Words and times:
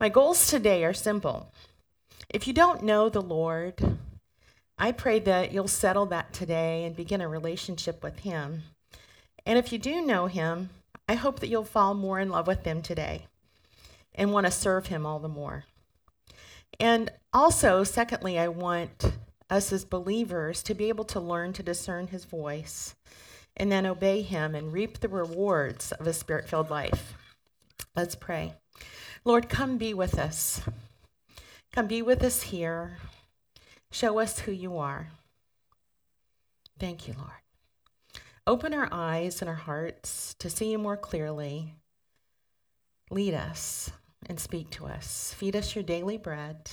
My 0.00 0.08
goals 0.08 0.46
today 0.46 0.82
are 0.84 0.94
simple. 0.94 1.52
If 2.30 2.46
you 2.46 2.54
don't 2.54 2.82
know 2.82 3.10
the 3.10 3.20
Lord, 3.20 3.98
I 4.78 4.92
pray 4.92 5.18
that 5.18 5.52
you'll 5.52 5.68
settle 5.68 6.06
that 6.06 6.32
today 6.32 6.84
and 6.84 6.96
begin 6.96 7.20
a 7.20 7.28
relationship 7.28 8.02
with 8.02 8.20
Him. 8.20 8.62
And 9.44 9.58
if 9.58 9.72
you 9.72 9.78
do 9.78 10.00
know 10.00 10.24
Him, 10.24 10.70
I 11.06 11.16
hope 11.16 11.40
that 11.40 11.48
you'll 11.48 11.64
fall 11.64 11.92
more 11.92 12.18
in 12.18 12.30
love 12.30 12.46
with 12.46 12.64
Him 12.64 12.80
today 12.80 13.26
and 14.14 14.32
want 14.32 14.46
to 14.46 14.50
serve 14.50 14.86
Him 14.86 15.04
all 15.04 15.18
the 15.18 15.28
more. 15.28 15.64
And 16.78 17.10
also, 17.34 17.84
secondly, 17.84 18.38
I 18.38 18.48
want 18.48 19.12
us 19.50 19.70
as 19.70 19.84
believers 19.84 20.62
to 20.62 20.72
be 20.72 20.88
able 20.88 21.04
to 21.04 21.20
learn 21.20 21.52
to 21.52 21.62
discern 21.62 22.06
His 22.06 22.24
voice 22.24 22.94
and 23.54 23.70
then 23.70 23.84
obey 23.84 24.22
Him 24.22 24.54
and 24.54 24.72
reap 24.72 25.00
the 25.00 25.08
rewards 25.10 25.92
of 25.92 26.06
a 26.06 26.14
spirit 26.14 26.48
filled 26.48 26.70
life. 26.70 27.12
Let's 27.94 28.14
pray. 28.14 28.54
Lord, 29.24 29.48
come 29.48 29.76
be 29.76 29.92
with 29.92 30.18
us. 30.18 30.62
Come 31.72 31.86
be 31.86 32.00
with 32.00 32.24
us 32.24 32.42
here. 32.44 32.96
Show 33.92 34.18
us 34.18 34.40
who 34.40 34.52
you 34.52 34.78
are. 34.78 35.10
Thank 36.78 37.06
you, 37.06 37.14
Lord. 37.18 37.30
Open 38.46 38.72
our 38.72 38.88
eyes 38.90 39.42
and 39.42 39.48
our 39.48 39.54
hearts 39.54 40.34
to 40.38 40.48
see 40.48 40.72
you 40.72 40.78
more 40.78 40.96
clearly. 40.96 41.74
Lead 43.10 43.34
us 43.34 43.90
and 44.26 44.40
speak 44.40 44.70
to 44.70 44.86
us. 44.86 45.34
Feed 45.36 45.54
us 45.54 45.74
your 45.74 45.84
daily 45.84 46.16
bread. 46.16 46.70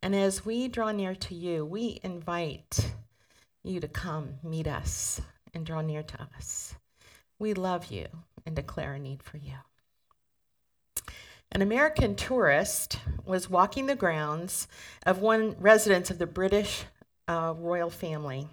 And 0.00 0.14
as 0.14 0.44
we 0.44 0.68
draw 0.68 0.92
near 0.92 1.14
to 1.14 1.34
you, 1.34 1.64
we 1.64 1.98
invite 2.04 2.92
you 3.64 3.80
to 3.80 3.88
come 3.88 4.34
meet 4.42 4.68
us 4.68 5.20
and 5.52 5.66
draw 5.66 5.80
near 5.80 6.02
to 6.02 6.28
us. 6.36 6.74
We 7.38 7.54
love 7.54 7.86
you 7.86 8.06
and 8.46 8.54
declare 8.54 8.94
a 8.94 8.98
need 8.98 9.22
for 9.22 9.38
you. 9.38 9.54
An 11.54 11.60
American 11.60 12.14
tourist 12.14 12.98
was 13.26 13.50
walking 13.50 13.84
the 13.84 13.94
grounds 13.94 14.66
of 15.04 15.18
one 15.18 15.54
residence 15.60 16.10
of 16.10 16.18
the 16.18 16.26
British 16.26 16.84
uh, 17.28 17.52
royal 17.58 17.90
family. 17.90 18.48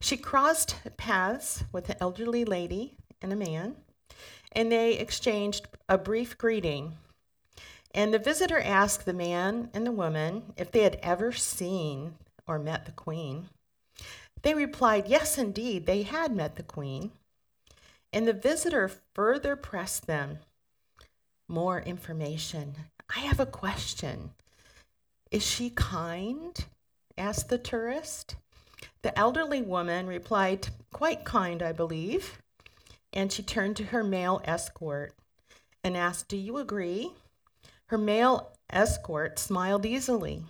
She 0.00 0.16
crossed 0.16 0.76
paths 0.96 1.64
with 1.72 1.90
an 1.90 1.96
elderly 2.00 2.44
lady 2.44 2.94
and 3.20 3.32
a 3.32 3.36
man, 3.36 3.74
and 4.52 4.70
they 4.70 4.92
exchanged 4.92 5.66
a 5.88 5.98
brief 5.98 6.38
greeting. 6.38 6.98
And 7.92 8.14
the 8.14 8.20
visitor 8.20 8.60
asked 8.60 9.06
the 9.06 9.12
man 9.12 9.68
and 9.74 9.84
the 9.84 9.90
woman 9.90 10.52
if 10.56 10.70
they 10.70 10.84
had 10.84 11.00
ever 11.02 11.32
seen 11.32 12.14
or 12.46 12.60
met 12.60 12.86
the 12.86 12.92
queen. 12.92 13.48
They 14.42 14.54
replied, 14.54 15.08
Yes, 15.08 15.36
indeed, 15.36 15.86
they 15.86 16.02
had 16.02 16.30
met 16.30 16.54
the 16.54 16.62
queen. 16.62 17.10
And 18.12 18.28
the 18.28 18.32
visitor 18.32 18.88
further 19.14 19.56
pressed 19.56 20.06
them 20.06 20.38
more 21.50 21.80
information. 21.80 22.76
I 23.14 23.20
have 23.20 23.40
a 23.40 23.46
question. 23.46 24.30
Is 25.30 25.44
she 25.44 25.70
kind? 25.70 26.64
asked 27.18 27.48
the 27.48 27.58
tourist. 27.58 28.36
The 29.02 29.16
elderly 29.18 29.60
woman 29.60 30.06
replied, 30.06 30.68
Quite 30.92 31.24
kind, 31.24 31.62
I 31.62 31.72
believe. 31.72 32.40
And 33.12 33.32
she 33.32 33.42
turned 33.42 33.76
to 33.76 33.84
her 33.84 34.04
male 34.04 34.40
escort 34.44 35.12
and 35.82 35.96
asked, 35.96 36.28
Do 36.28 36.36
you 36.36 36.58
agree? 36.58 37.12
Her 37.86 37.98
male 37.98 38.52
escort 38.70 39.38
smiled 39.38 39.84
easily, 39.84 40.44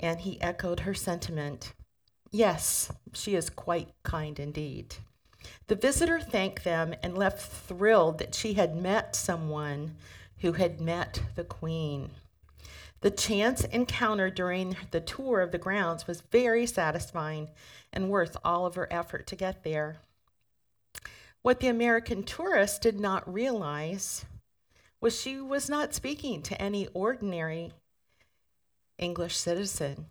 and 0.00 0.20
he 0.20 0.40
echoed 0.40 0.80
her 0.80 0.94
sentiment. 0.94 1.74
Yes, 2.30 2.90
she 3.12 3.34
is 3.34 3.50
quite 3.50 3.90
kind 4.02 4.40
indeed. 4.40 4.96
The 5.72 5.78
visitor 5.78 6.20
thanked 6.20 6.64
them 6.64 6.94
and 7.02 7.16
left 7.16 7.50
thrilled 7.50 8.18
that 8.18 8.34
she 8.34 8.52
had 8.52 8.76
met 8.76 9.16
someone 9.16 9.96
who 10.40 10.52
had 10.52 10.82
met 10.82 11.22
the 11.34 11.44
queen. 11.44 12.10
The 13.00 13.10
chance 13.10 13.64
encounter 13.64 14.28
during 14.28 14.76
the 14.90 15.00
tour 15.00 15.40
of 15.40 15.50
the 15.50 15.56
grounds 15.56 16.06
was 16.06 16.20
very 16.30 16.66
satisfying 16.66 17.48
and 17.90 18.10
worth 18.10 18.36
all 18.44 18.66
of 18.66 18.74
her 18.74 18.86
effort 18.92 19.26
to 19.28 19.34
get 19.34 19.64
there. 19.64 19.96
What 21.40 21.60
the 21.60 21.68
American 21.68 22.22
tourist 22.22 22.82
did 22.82 23.00
not 23.00 23.32
realize 23.32 24.26
was 25.00 25.18
she 25.18 25.40
was 25.40 25.70
not 25.70 25.94
speaking 25.94 26.42
to 26.42 26.60
any 26.60 26.88
ordinary 26.88 27.72
English 28.98 29.38
citizen. 29.38 30.10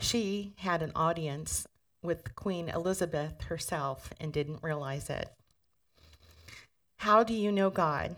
She 0.00 0.54
had 0.56 0.80
an 0.80 0.92
audience 0.94 1.66
with 2.02 2.34
Queen 2.34 2.68
Elizabeth 2.68 3.42
herself 3.42 4.12
and 4.20 4.32
didn't 4.32 4.62
realize 4.62 5.10
it. 5.10 5.30
How 6.98 7.22
do 7.22 7.34
you 7.34 7.52
know 7.52 7.70
God? 7.70 8.16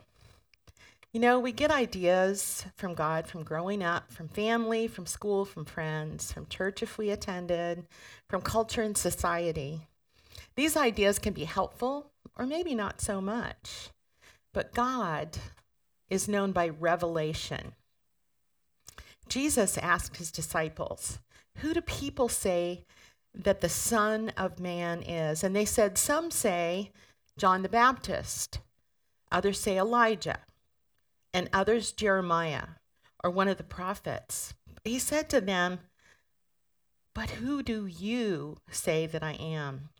You 1.12 1.20
know, 1.20 1.40
we 1.40 1.52
get 1.52 1.70
ideas 1.70 2.66
from 2.76 2.94
God 2.94 3.26
from 3.26 3.42
growing 3.42 3.82
up, 3.82 4.12
from 4.12 4.28
family, 4.28 4.88
from 4.88 5.06
school, 5.06 5.44
from 5.44 5.64
friends, 5.64 6.32
from 6.32 6.46
church 6.46 6.82
if 6.82 6.98
we 6.98 7.10
attended, 7.10 7.86
from 8.28 8.42
culture 8.42 8.82
and 8.82 8.96
society. 8.96 9.80
These 10.54 10.76
ideas 10.76 11.18
can 11.18 11.32
be 11.32 11.44
helpful 11.44 12.10
or 12.36 12.46
maybe 12.46 12.74
not 12.74 13.00
so 13.00 13.20
much. 13.20 13.90
But 14.52 14.74
God 14.74 15.38
is 16.10 16.28
known 16.28 16.52
by 16.52 16.68
revelation. 16.68 17.72
Jesus 19.28 19.76
asked 19.78 20.16
his 20.16 20.30
disciples, 20.30 21.18
Who 21.58 21.74
do 21.74 21.80
people 21.80 22.28
say 22.28 22.84
that 23.38 23.60
the 23.60 23.68
Son 23.68 24.32
of 24.36 24.58
Man 24.58 25.02
is. 25.02 25.44
And 25.44 25.54
they 25.54 25.64
said, 25.64 25.96
Some 25.96 26.30
say 26.30 26.90
John 27.38 27.62
the 27.62 27.68
Baptist, 27.68 28.60
others 29.30 29.60
say 29.60 29.78
Elijah, 29.78 30.40
and 31.32 31.48
others 31.52 31.92
Jeremiah 31.92 32.66
or 33.22 33.30
one 33.30 33.48
of 33.48 33.56
the 33.56 33.64
prophets. 33.64 34.54
He 34.84 34.98
said 34.98 35.28
to 35.30 35.40
them, 35.40 35.78
But 37.14 37.30
who 37.30 37.62
do 37.62 37.86
you 37.86 38.58
say 38.70 39.06
that 39.06 39.22
I 39.22 39.32
am? 39.32 39.90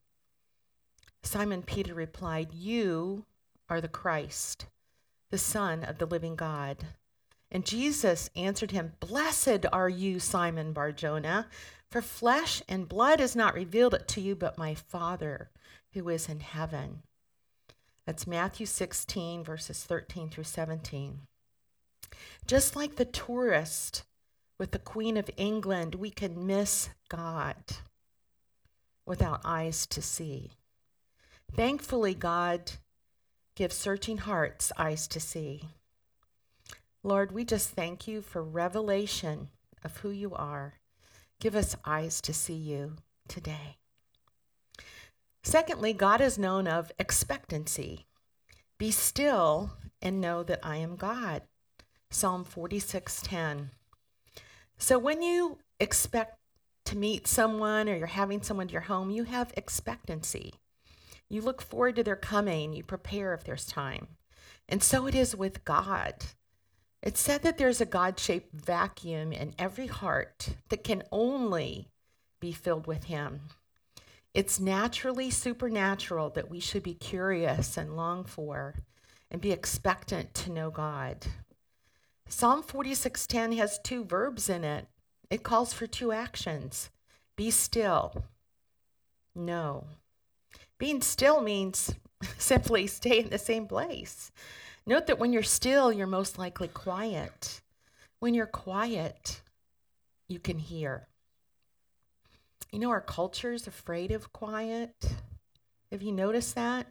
Simon 1.22 1.62
Peter 1.62 1.94
replied, 1.94 2.52
You 2.52 3.24
are 3.68 3.80
the 3.80 3.88
Christ, 3.88 4.66
the 5.30 5.38
Son 5.38 5.84
of 5.84 5.98
the 5.98 6.06
living 6.06 6.36
God. 6.36 6.86
And 7.50 7.64
Jesus 7.64 8.30
answered 8.36 8.72
him, 8.72 8.92
Blessed 9.00 9.66
are 9.72 9.88
you, 9.88 10.20
Simon 10.20 10.72
Barjona, 10.72 11.46
for 11.90 12.02
flesh 12.02 12.62
and 12.68 12.88
blood 12.88 13.20
has 13.20 13.34
not 13.34 13.54
revealed 13.54 13.94
it 13.94 14.06
to 14.08 14.20
you, 14.20 14.34
but 14.34 14.58
my 14.58 14.74
Father 14.74 15.50
who 15.94 16.08
is 16.08 16.28
in 16.28 16.40
heaven. 16.40 17.02
That's 18.06 18.26
Matthew 18.26 18.66
16, 18.66 19.42
verses 19.42 19.84
13 19.84 20.30
through 20.30 20.44
17. 20.44 21.20
Just 22.46 22.76
like 22.76 22.96
the 22.96 23.04
tourist 23.04 24.04
with 24.58 24.72
the 24.72 24.78
Queen 24.78 25.16
of 25.16 25.30
England, 25.36 25.94
we 25.94 26.10
can 26.10 26.46
miss 26.46 26.90
God 27.08 27.56
without 29.06 29.40
eyes 29.44 29.86
to 29.86 30.02
see. 30.02 30.52
Thankfully, 31.54 32.14
God 32.14 32.72
gives 33.54 33.74
searching 33.74 34.18
hearts 34.18 34.72
eyes 34.76 35.08
to 35.08 35.20
see. 35.20 35.64
Lord, 37.02 37.32
we 37.32 37.44
just 37.44 37.70
thank 37.70 38.06
you 38.06 38.20
for 38.20 38.42
revelation 38.42 39.48
of 39.82 39.98
who 39.98 40.10
you 40.10 40.34
are 40.34 40.74
Give 41.40 41.54
us 41.54 41.76
eyes 41.84 42.20
to 42.22 42.34
see 42.34 42.54
you 42.54 42.96
today. 43.28 43.76
Secondly, 45.42 45.92
God 45.92 46.20
is 46.20 46.36
known 46.36 46.66
of 46.66 46.90
expectancy. 46.98 48.06
Be 48.76 48.90
still 48.90 49.72
and 50.02 50.20
know 50.20 50.42
that 50.42 50.60
I 50.62 50.76
am 50.76 50.96
God. 50.96 51.42
Psalm 52.10 52.44
46:10. 52.44 53.70
So 54.78 54.98
when 54.98 55.22
you 55.22 55.58
expect 55.78 56.38
to 56.86 56.96
meet 56.96 57.26
someone 57.26 57.88
or 57.88 57.96
you're 57.96 58.06
having 58.06 58.42
someone 58.42 58.68
to 58.68 58.72
your 58.72 58.82
home, 58.82 59.10
you 59.10 59.24
have 59.24 59.52
expectancy. 59.56 60.54
You 61.28 61.42
look 61.42 61.60
forward 61.60 61.96
to 61.96 62.02
their 62.02 62.16
coming, 62.16 62.72
you 62.72 62.82
prepare 62.82 63.34
if 63.34 63.44
there's 63.44 63.66
time. 63.66 64.16
And 64.68 64.82
so 64.82 65.06
it 65.06 65.14
is 65.14 65.36
with 65.36 65.64
God. 65.64 66.14
It's 67.02 67.20
said 67.20 67.42
that 67.42 67.58
there's 67.58 67.80
a 67.80 67.86
God 67.86 68.18
shaped 68.18 68.52
vacuum 68.52 69.32
in 69.32 69.54
every 69.58 69.86
heart 69.86 70.50
that 70.68 70.82
can 70.82 71.02
only 71.12 71.88
be 72.40 72.52
filled 72.52 72.86
with 72.86 73.04
Him. 73.04 73.40
It's 74.34 74.60
naturally 74.60 75.30
supernatural 75.30 76.30
that 76.30 76.50
we 76.50 76.60
should 76.60 76.82
be 76.82 76.94
curious 76.94 77.76
and 77.76 77.96
long 77.96 78.24
for 78.24 78.74
and 79.30 79.40
be 79.40 79.52
expectant 79.52 80.34
to 80.34 80.50
know 80.50 80.70
God. 80.70 81.26
Psalm 82.28 82.62
46:10 82.62 83.56
has 83.56 83.78
two 83.78 84.04
verbs 84.04 84.48
in 84.48 84.64
it. 84.64 84.86
It 85.30 85.42
calls 85.42 85.72
for 85.72 85.86
two 85.86 86.12
actions. 86.12 86.90
Be 87.36 87.50
still. 87.50 88.24
No. 89.34 89.86
Being 90.78 91.00
still 91.00 91.40
means 91.40 91.94
simply 92.38 92.86
stay 92.86 93.20
in 93.20 93.30
the 93.30 93.38
same 93.38 93.66
place. 93.66 94.30
Note 94.88 95.06
that 95.08 95.18
when 95.18 95.34
you're 95.34 95.42
still, 95.42 95.92
you're 95.92 96.06
most 96.06 96.38
likely 96.38 96.66
quiet. 96.66 97.60
When 98.20 98.32
you're 98.32 98.46
quiet, 98.46 99.42
you 100.28 100.38
can 100.38 100.58
hear. 100.58 101.08
You 102.72 102.78
know, 102.78 102.88
our 102.88 103.02
culture 103.02 103.52
is 103.52 103.66
afraid 103.66 104.12
of 104.12 104.32
quiet. 104.32 104.94
Have 105.92 106.00
you 106.00 106.10
noticed 106.10 106.54
that? 106.54 106.86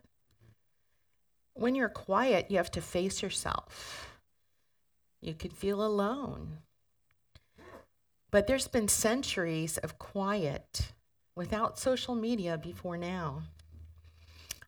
When 1.55 1.73
you're 1.73 1.89
quiet, 1.89 2.51
you 2.51 2.57
have 2.57 2.69
to 2.73 2.81
face 2.81 3.23
yourself. 3.23 4.19
You 5.19 5.33
can 5.33 5.50
feel 5.50 5.83
alone. 5.83 6.59
But 8.29 8.45
there's 8.45 8.67
been 8.67 8.89
centuries 8.89 9.79
of 9.79 9.97
quiet 9.97 10.91
without 11.35 11.79
social 11.79 12.13
media 12.13 12.59
before 12.59 12.95
now. 12.95 13.41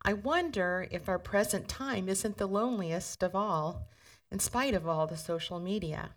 I 0.03 0.13
wonder 0.13 0.87
if 0.91 1.09
our 1.09 1.19
present 1.19 1.67
time 1.67 2.07
isn't 2.07 2.37
the 2.37 2.47
loneliest 2.47 3.21
of 3.21 3.35
all, 3.35 3.89
in 4.31 4.39
spite 4.39 4.73
of 4.73 4.87
all 4.87 5.07
the 5.07 5.17
social 5.17 5.59
media. 5.59 6.11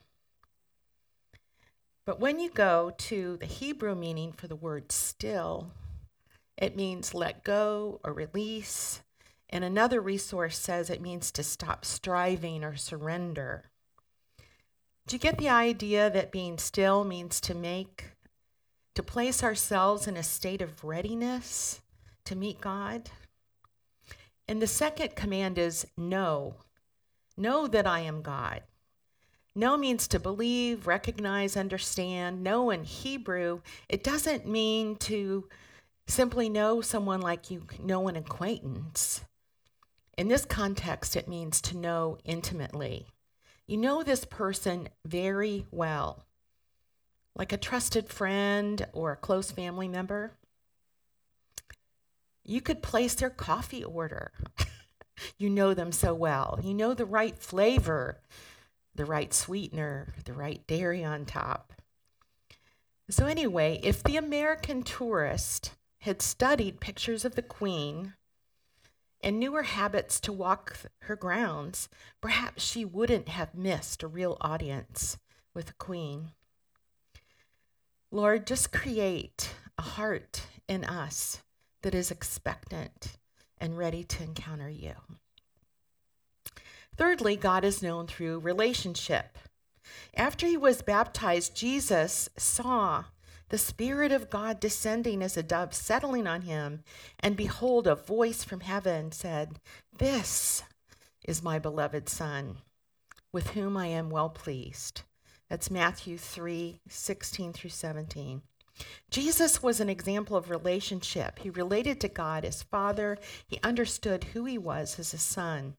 But 2.05 2.21
when 2.21 2.41
you 2.41 2.51
go 2.51 2.93
to 2.99 3.37
the 3.37 3.47
Hebrew 3.47 3.95
meaning 3.95 4.33
for 4.33 4.49
the 4.49 4.57
word 4.57 4.91
still, 4.93 5.73
it 6.57 6.77
means 6.77 7.15
let 7.15 7.45
go 7.45 8.01
or 8.05 8.13
release. 8.13 9.03
And 9.49 9.65
another 9.65 10.01
resource 10.01 10.59
says 10.59 10.89
it 10.89 11.01
means 11.01 11.31
to 11.33 11.43
stop 11.43 11.85
striving 11.85 12.65
or 12.65 12.77
surrender. 12.77 13.71
Do 15.07 15.17
you 15.17 15.21
get 15.21 15.39
the 15.39 15.49
idea 15.49 16.09
that 16.11 16.33
being 16.33 16.59
still 16.59 17.05
means 17.05 17.41
to 17.43 17.55
make, 17.55 18.13
to 18.95 19.03
place 19.03 19.43
ourselves 19.43 20.07
in 20.07 20.17
a 20.17 20.23
state 20.23 20.63
of 20.63 20.85
readiness 20.85 21.81
to 22.25 22.37
meet 22.37 22.61
God? 22.61 23.11
And 24.49 24.61
the 24.61 24.67
second 24.67 25.15
command 25.15 25.59
is 25.59 25.87
know. 25.97 26.57
Know 27.37 27.67
that 27.67 27.87
I 27.87 28.01
am 28.01 28.23
God. 28.23 28.63
Know 29.55 29.77
means 29.77 30.09
to 30.09 30.19
believe, 30.19 30.87
recognize, 30.87 31.57
understand. 31.57 32.43
Know 32.43 32.71
in 32.71 32.85
Hebrew, 32.85 33.61
it 33.89 34.03
doesn't 34.03 34.47
mean 34.47 34.97
to 34.97 35.49
simply 36.07 36.49
know 36.49 36.81
someone 36.81 37.21
like 37.21 37.51
you 37.51 37.67
know 37.83 38.09
an 38.09 38.17
acquaintance. 38.17 39.23
In 40.17 40.29
this 40.29 40.45
context, 40.45 41.17
it 41.17 41.29
means 41.29 41.61
to 41.63 41.77
know 41.77 42.19
intimately. 42.25 43.07
You 43.67 43.77
know 43.77 44.03
this 44.03 44.25
person 44.25 44.89
very 45.07 45.67
well, 45.71 46.25
like 47.37 47.53
a 47.53 47.57
trusted 47.57 48.09
friend 48.09 48.87
or 48.93 49.13
a 49.13 49.17
close 49.17 49.51
family 49.51 49.89
member. 49.89 50.33
You 52.45 52.61
could 52.61 52.83
place 52.83 53.15
their 53.15 53.31
coffee 53.31 53.85
order. 53.85 54.33
you 55.39 55.49
know 55.49 55.75
them 55.75 55.93
so 55.93 56.15
well. 56.15 56.59
You 56.63 56.75
know 56.75 56.95
the 56.95 57.05
right 57.05 57.39
flavor, 57.39 58.21
the 58.95 59.05
right 59.05 59.33
sweetener, 59.33 60.15
the 60.25 60.33
right 60.33 60.67
dairy 60.67 61.05
on 61.05 61.25
top. 61.25 61.73
So, 63.09 63.27
anyway, 63.27 63.81
if 63.83 64.03
the 64.03 64.17
American 64.17 64.83
tourist 64.83 65.73
had 66.01 66.23
studied 66.23 66.81
pictures 66.81 67.25
of 67.25 67.35
the 67.35 67.43
Queen 67.43 68.15
and 69.21 69.39
knew 69.39 69.55
her 69.55 69.63
habits 69.63 70.19
to 70.21 70.33
walk 70.33 70.77
her 71.03 71.15
grounds, 71.15 71.89
perhaps 72.21 72.65
she 72.65 72.85
wouldn't 72.85 73.29
have 73.29 73.55
missed 73.55 74.03
a 74.03 74.09
real 74.09 74.37
audience 74.41 75.19
with 75.55 75.67
the 75.67 75.73
Queen. 75.75 76.33
Lord, 78.11 78.47
just 78.47 78.73
create 78.73 79.55
a 79.79 79.83
heart 79.83 80.43
in 80.69 80.85
us 80.85 81.43
that 81.83 81.95
is 81.95 82.11
expectant 82.11 83.19
and 83.59 83.79
ready 83.79 84.03
to 84.05 84.23
encounter 84.23 84.69
you. 84.69 84.95
Thirdly, 86.97 87.37
God 87.37 87.65
is 87.65 87.83
known 87.83 88.07
through 88.07 88.41
relationship. 88.41 89.39
After 90.15 90.47
he 90.47 90.57
was 90.57 90.83
baptized, 90.83 91.57
Jesus 91.57 92.29
saw 92.37 93.05
the 93.49 93.59
Spirit 93.59 94.13
of 94.13 94.31
God 94.31 94.61
descending 94.61 95.23
as 95.23 95.37
a 95.37 95.43
dove, 95.43 95.75
settling 95.75 96.27
on 96.27 96.43
him. 96.43 96.83
And 97.21 97.37
behold, 97.37 97.87
a 97.87 97.95
voice 97.95 98.45
from 98.45 98.61
heaven 98.61 99.13
said, 99.13 99.59
This 99.97 100.63
is 101.25 101.43
my 101.43 101.59
beloved 101.59 102.09
Son, 102.09 102.59
with 103.33 103.51
whom 103.51 103.77
I 103.77 103.87
am 103.87 104.11
well 104.11 104.31
pleased. 104.31 105.03
That's 105.49 105.71
Matthew 105.71 106.17
3 106.17 106.81
16 106.89 107.53
through 107.53 107.71
17. 107.71 108.43
Jesus 109.11 109.63
was 109.63 109.81
an 109.81 109.89
example 109.89 110.37
of 110.37 110.51
relationship. 110.51 111.39
He 111.41 111.51
related 111.51 112.01
to 112.01 112.09
God 112.09 112.45
as 112.45 112.63
Father, 112.63 113.19
he 113.47 113.59
understood 113.63 114.25
who 114.25 114.45
he 114.45 114.59
was 114.59 114.99
as 114.99 115.13
a 115.13 115.19
son. 115.19 115.75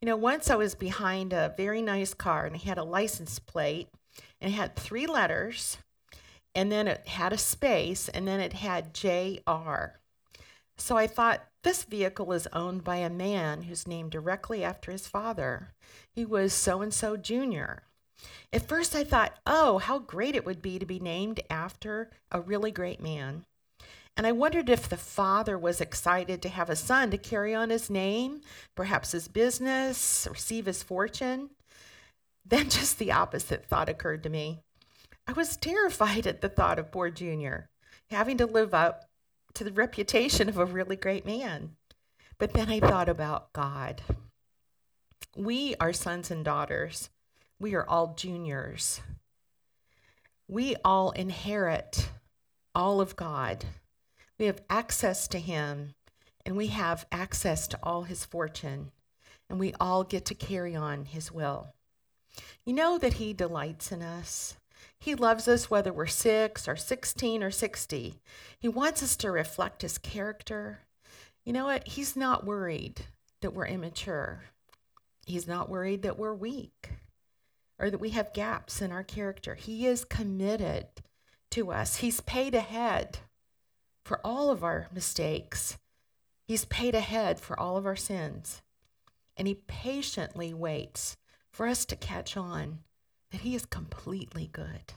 You 0.00 0.06
know, 0.06 0.16
once 0.16 0.50
I 0.50 0.56
was 0.56 0.74
behind 0.74 1.32
a 1.32 1.54
very 1.56 1.80
nice 1.80 2.14
car 2.14 2.46
and 2.46 2.56
it 2.56 2.62
had 2.62 2.78
a 2.78 2.84
license 2.84 3.38
plate 3.38 3.88
and 4.40 4.52
it 4.52 4.56
had 4.56 4.76
three 4.76 5.06
letters 5.06 5.78
and 6.54 6.70
then 6.70 6.86
it 6.86 7.06
had 7.08 7.32
a 7.32 7.38
space, 7.38 8.08
and 8.08 8.28
then 8.28 8.40
it 8.40 8.52
had 8.52 8.94
JR. 8.94 9.98
So 10.76 10.96
I 10.96 11.06
thought 11.06 11.46
this 11.62 11.84
vehicle 11.84 12.32
is 12.32 12.46
owned 12.52 12.84
by 12.84 12.96
a 12.96 13.10
man 13.10 13.62
who's 13.62 13.88
named 13.88 14.12
directly 14.12 14.62
after 14.62 14.92
his 14.92 15.06
father. 15.06 15.74
He 16.12 16.24
was 16.24 16.52
so 16.52 16.80
and 16.80 16.94
so 16.94 17.16
Jr. 17.16 17.82
At 18.52 18.68
first, 18.68 18.94
I 18.94 19.04
thought, 19.04 19.38
oh, 19.46 19.78
how 19.78 19.98
great 19.98 20.36
it 20.36 20.46
would 20.46 20.62
be 20.62 20.78
to 20.78 20.86
be 20.86 20.98
named 20.98 21.40
after 21.50 22.10
a 22.30 22.40
really 22.40 22.70
great 22.70 23.00
man. 23.00 23.44
And 24.16 24.26
I 24.26 24.32
wondered 24.32 24.68
if 24.68 24.88
the 24.88 24.96
father 24.96 25.58
was 25.58 25.80
excited 25.80 26.40
to 26.42 26.48
have 26.48 26.70
a 26.70 26.76
son 26.76 27.10
to 27.10 27.18
carry 27.18 27.54
on 27.54 27.70
his 27.70 27.90
name, 27.90 28.42
perhaps 28.76 29.12
his 29.12 29.26
business, 29.26 30.28
receive 30.30 30.66
his 30.66 30.82
fortune. 30.82 31.50
Then 32.46 32.68
just 32.68 32.98
the 32.98 33.10
opposite 33.10 33.64
thought 33.64 33.88
occurred 33.88 34.22
to 34.24 34.28
me. 34.28 34.60
I 35.26 35.32
was 35.32 35.56
terrified 35.56 36.26
at 36.26 36.42
the 36.42 36.50
thought 36.50 36.78
of 36.78 36.92
poor 36.92 37.08
Junior 37.08 37.70
having 38.10 38.38
to 38.38 38.46
live 38.46 38.74
up 38.74 39.06
to 39.54 39.64
the 39.64 39.72
reputation 39.72 40.48
of 40.48 40.58
a 40.58 40.64
really 40.64 40.96
great 40.96 41.24
man. 41.24 41.76
But 42.38 42.52
then 42.52 42.68
I 42.68 42.80
thought 42.80 43.08
about 43.08 43.52
God. 43.52 44.02
We 45.36 45.74
are 45.80 45.92
sons 45.92 46.30
and 46.30 46.44
daughters. 46.44 47.10
We 47.60 47.74
are 47.74 47.88
all 47.88 48.14
juniors. 48.14 49.00
We 50.48 50.76
all 50.84 51.12
inherit 51.12 52.10
all 52.74 53.00
of 53.00 53.16
God. 53.16 53.64
We 54.38 54.46
have 54.46 54.60
access 54.68 55.28
to 55.28 55.38
Him, 55.38 55.94
and 56.44 56.56
we 56.56 56.66
have 56.68 57.06
access 57.12 57.68
to 57.68 57.78
all 57.82 58.02
His 58.02 58.24
fortune, 58.24 58.90
and 59.48 59.60
we 59.60 59.72
all 59.78 60.02
get 60.02 60.24
to 60.26 60.34
carry 60.34 60.74
on 60.74 61.04
His 61.04 61.30
will. 61.30 61.74
You 62.66 62.72
know 62.72 62.98
that 62.98 63.14
He 63.14 63.32
delights 63.32 63.92
in 63.92 64.02
us. 64.02 64.56
He 64.98 65.14
loves 65.14 65.46
us 65.46 65.70
whether 65.70 65.92
we're 65.92 66.06
six 66.06 66.66
or 66.66 66.76
16 66.76 67.42
or 67.42 67.50
60. 67.50 68.20
He 68.58 68.68
wants 68.68 69.02
us 69.02 69.16
to 69.16 69.30
reflect 69.30 69.82
his 69.82 69.98
character. 69.98 70.80
You 71.44 71.52
know 71.52 71.66
what? 71.66 71.86
He's 71.86 72.16
not 72.16 72.46
worried 72.46 73.02
that 73.42 73.52
we're 73.52 73.66
immature. 73.66 74.44
He's 75.26 75.46
not 75.46 75.68
worried 75.68 76.02
that 76.02 76.18
we're 76.18 76.34
weak 76.34 76.90
or 77.78 77.90
that 77.90 78.00
we 78.00 78.10
have 78.10 78.32
gaps 78.32 78.80
in 78.80 78.92
our 78.92 79.04
character. 79.04 79.54
He 79.54 79.86
is 79.86 80.04
committed 80.04 80.86
to 81.50 81.72
us. 81.72 81.96
He's 81.96 82.20
paid 82.20 82.54
ahead 82.54 83.18
for 84.04 84.20
all 84.24 84.50
of 84.50 84.62
our 84.62 84.88
mistakes. 84.92 85.78
He's 86.46 86.64
paid 86.66 86.94
ahead 86.94 87.40
for 87.40 87.58
all 87.58 87.76
of 87.76 87.86
our 87.86 87.96
sins. 87.96 88.62
And 89.36 89.48
he 89.48 89.54
patiently 89.54 90.54
waits 90.54 91.16
for 91.54 91.68
us 91.68 91.84
to 91.86 91.96
catch 91.96 92.36
on 92.36 92.80
that 93.30 93.40
He 93.42 93.54
is 93.54 93.64
completely 93.64 94.48
good 94.52 94.92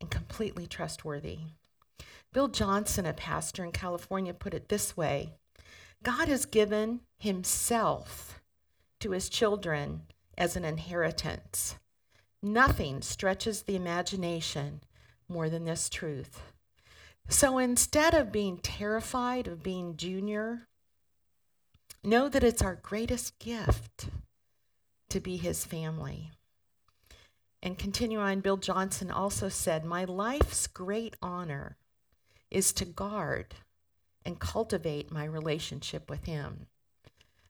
and 0.00 0.10
completely 0.10 0.66
trustworthy. 0.66 1.38
Bill 2.32 2.48
Johnson, 2.48 3.04
a 3.04 3.12
pastor 3.12 3.64
in 3.64 3.72
California, 3.72 4.32
put 4.32 4.54
it 4.54 4.68
this 4.68 4.96
way 4.96 5.34
God 6.02 6.28
has 6.28 6.44
given 6.44 7.00
Himself 7.18 8.40
to 9.00 9.10
His 9.10 9.28
children 9.28 10.02
as 10.38 10.56
an 10.56 10.64
inheritance. 10.64 11.76
Nothing 12.42 13.02
stretches 13.02 13.62
the 13.62 13.76
imagination 13.76 14.80
more 15.28 15.48
than 15.48 15.64
this 15.64 15.88
truth. 15.88 16.42
So 17.28 17.58
instead 17.58 18.14
of 18.14 18.32
being 18.32 18.58
terrified 18.58 19.46
of 19.46 19.62
being 19.62 19.96
junior, 19.96 20.66
know 22.02 22.28
that 22.28 22.42
it's 22.42 22.62
our 22.62 22.74
greatest 22.74 23.38
gift 23.38 24.08
to 25.08 25.20
be 25.20 25.36
his 25.36 25.64
family. 25.64 26.32
And 27.62 27.78
continue 27.78 28.18
on, 28.18 28.40
Bill 28.40 28.56
Johnson 28.56 29.10
also 29.10 29.48
said, 29.48 29.84
My 29.84 30.04
life's 30.04 30.66
great 30.66 31.14
honor 31.22 31.76
is 32.50 32.72
to 32.72 32.84
guard 32.84 33.54
and 34.24 34.40
cultivate 34.40 35.12
my 35.12 35.24
relationship 35.24 36.10
with 36.10 36.24
Him. 36.24 36.66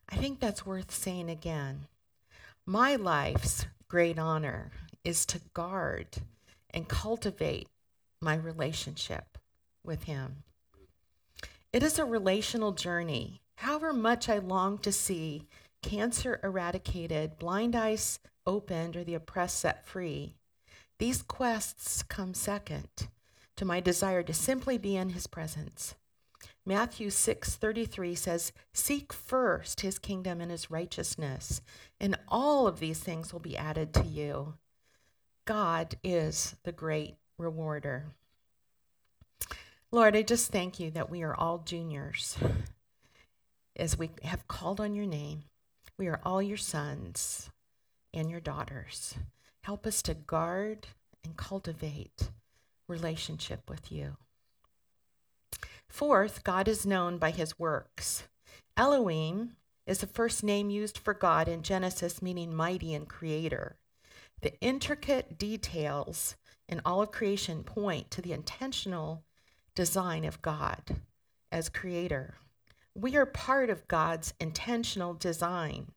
I 0.08 0.16
think 0.16 0.40
that's 0.40 0.66
worth 0.66 0.90
saying 0.90 1.30
again. 1.30 1.87
My 2.66 2.96
life's 2.96 3.66
great 3.88 4.18
honor 4.18 4.70
is 5.04 5.26
to 5.26 5.40
guard 5.54 6.18
and 6.71 6.88
cultivate 6.88 7.68
my 8.21 8.35
relationship 8.35 9.38
with 9.85 10.04
Him. 10.04 10.44
It 11.73 11.82
is 11.82 11.99
a 11.99 12.04
relational 12.04 12.73
journey. 12.73 13.40
However 13.56 13.92
much 13.92 14.28
I 14.28 14.38
long 14.38 14.78
to 14.78 14.92
see 14.92 15.47
cancer 15.82 16.40
eradicated, 16.42 17.38
blind 17.38 17.75
eyes 17.75 18.18
opened, 18.47 18.97
or 18.97 19.04
the 19.04 19.14
oppressed 19.14 19.59
set 19.59 19.87
free. 19.87 20.37
These 20.99 21.23
quests 21.23 22.02
come 22.02 22.35
second 22.35 23.09
to 23.56 23.64
my 23.64 23.80
desire 23.80 24.23
to 24.23 24.35
simply 24.35 24.78
be 24.78 24.97
in 24.97 25.11
his 25.11 25.26
presence. 25.26 25.94
Matthew 26.64 27.11
6:33 27.11 28.14
says, 28.14 28.52
"Seek 28.73 29.12
first 29.12 29.80
his 29.80 29.99
kingdom 29.99 30.40
and 30.40 30.50
his 30.50 30.71
righteousness, 30.71 31.61
and 31.99 32.18
all 32.28 32.66
of 32.66 32.78
these 32.78 33.00
things 33.00 33.32
will 33.32 33.40
be 33.40 33.56
added 33.56 33.92
to 33.94 34.04
you." 34.04 34.59
God 35.44 35.96
is 36.04 36.56
the 36.62 36.72
great 36.72 37.16
rewarder. 37.38 38.06
Lord, 39.90 40.16
I 40.16 40.22
just 40.22 40.50
thank 40.50 40.78
you 40.78 40.90
that 40.92 41.11
we 41.11 41.22
are 41.22 41.34
all 41.34 41.58
juniors 41.58 42.38
as 43.76 43.99
we 43.99 44.11
have 44.22 44.49
called 44.49 44.80
on 44.80 44.94
your 44.94 45.06
name. 45.06 45.44
We 45.99 46.06
are 46.06 46.20
all 46.25 46.40
your 46.40 46.56
sons 46.56 47.50
and 48.14 48.30
your 48.30 48.40
daughters. 48.40 49.14
Help 49.62 49.87
us 49.87 50.00
to 50.02 50.14
guard 50.14 50.87
and 51.25 51.37
cultivate 51.37 52.30
relationship 52.88 53.68
with 53.68 53.92
you. 53.92 54.16
Fourth, 55.88 56.42
God 56.42 56.68
is 56.68 56.87
known 56.87 57.18
by 57.18 57.30
his 57.30 57.58
works. 57.58 58.25
Elohim 58.76 59.56
is 59.87 59.99
the 59.99 60.06
first 60.06 60.42
name 60.42 60.70
used 60.70 60.96
for 60.96 61.12
God 61.12 61.49
in 61.49 61.62
Genesis, 61.62 62.22
meaning 62.22 62.54
mighty 62.54 62.94
and 62.94 63.08
creator. 63.08 63.76
The 64.42 64.61
intricate 64.61 65.38
details 65.38 66.37
in 66.68 66.82
all 66.84 67.00
of 67.00 67.12
creation 67.12 67.62
point 67.62 68.11
to 68.11 68.20
the 68.20 68.32
intentional 68.32 69.22
design 69.75 70.25
of 70.25 70.42
God 70.42 70.96
as 71.52 71.68
creator. 71.68 72.34
We 72.94 73.16
are 73.16 73.25
part 73.25 73.70
of 73.70 73.87
God's 73.87 74.34
intentional 74.40 75.14
design. 75.14 75.92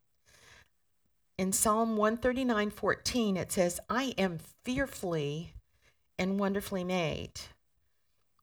In 1.37 1.51
Psalm 1.51 1.97
139:14 1.97 3.35
it 3.35 3.51
says, 3.51 3.79
"I 3.89 4.13
am 4.17 4.37
fearfully 4.63 5.55
and 6.17 6.39
wonderfully 6.39 6.83
made." 6.83 7.41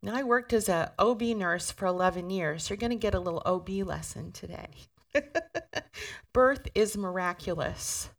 Now, 0.02 0.16
I 0.16 0.24
worked 0.24 0.52
as 0.52 0.68
a 0.68 0.92
OB 0.98 1.32
nurse 1.32 1.70
for 1.70 1.86
11 1.86 2.28
years. 2.28 2.68
You're 2.68 2.76
going 2.76 2.90
to 2.90 2.96
get 2.96 3.14
a 3.14 3.20
little 3.20 3.42
OB 3.46 3.84
lesson 3.84 4.32
today. 4.32 4.88
Birth 6.32 6.68
is 6.74 6.96
miraculous 6.96 8.10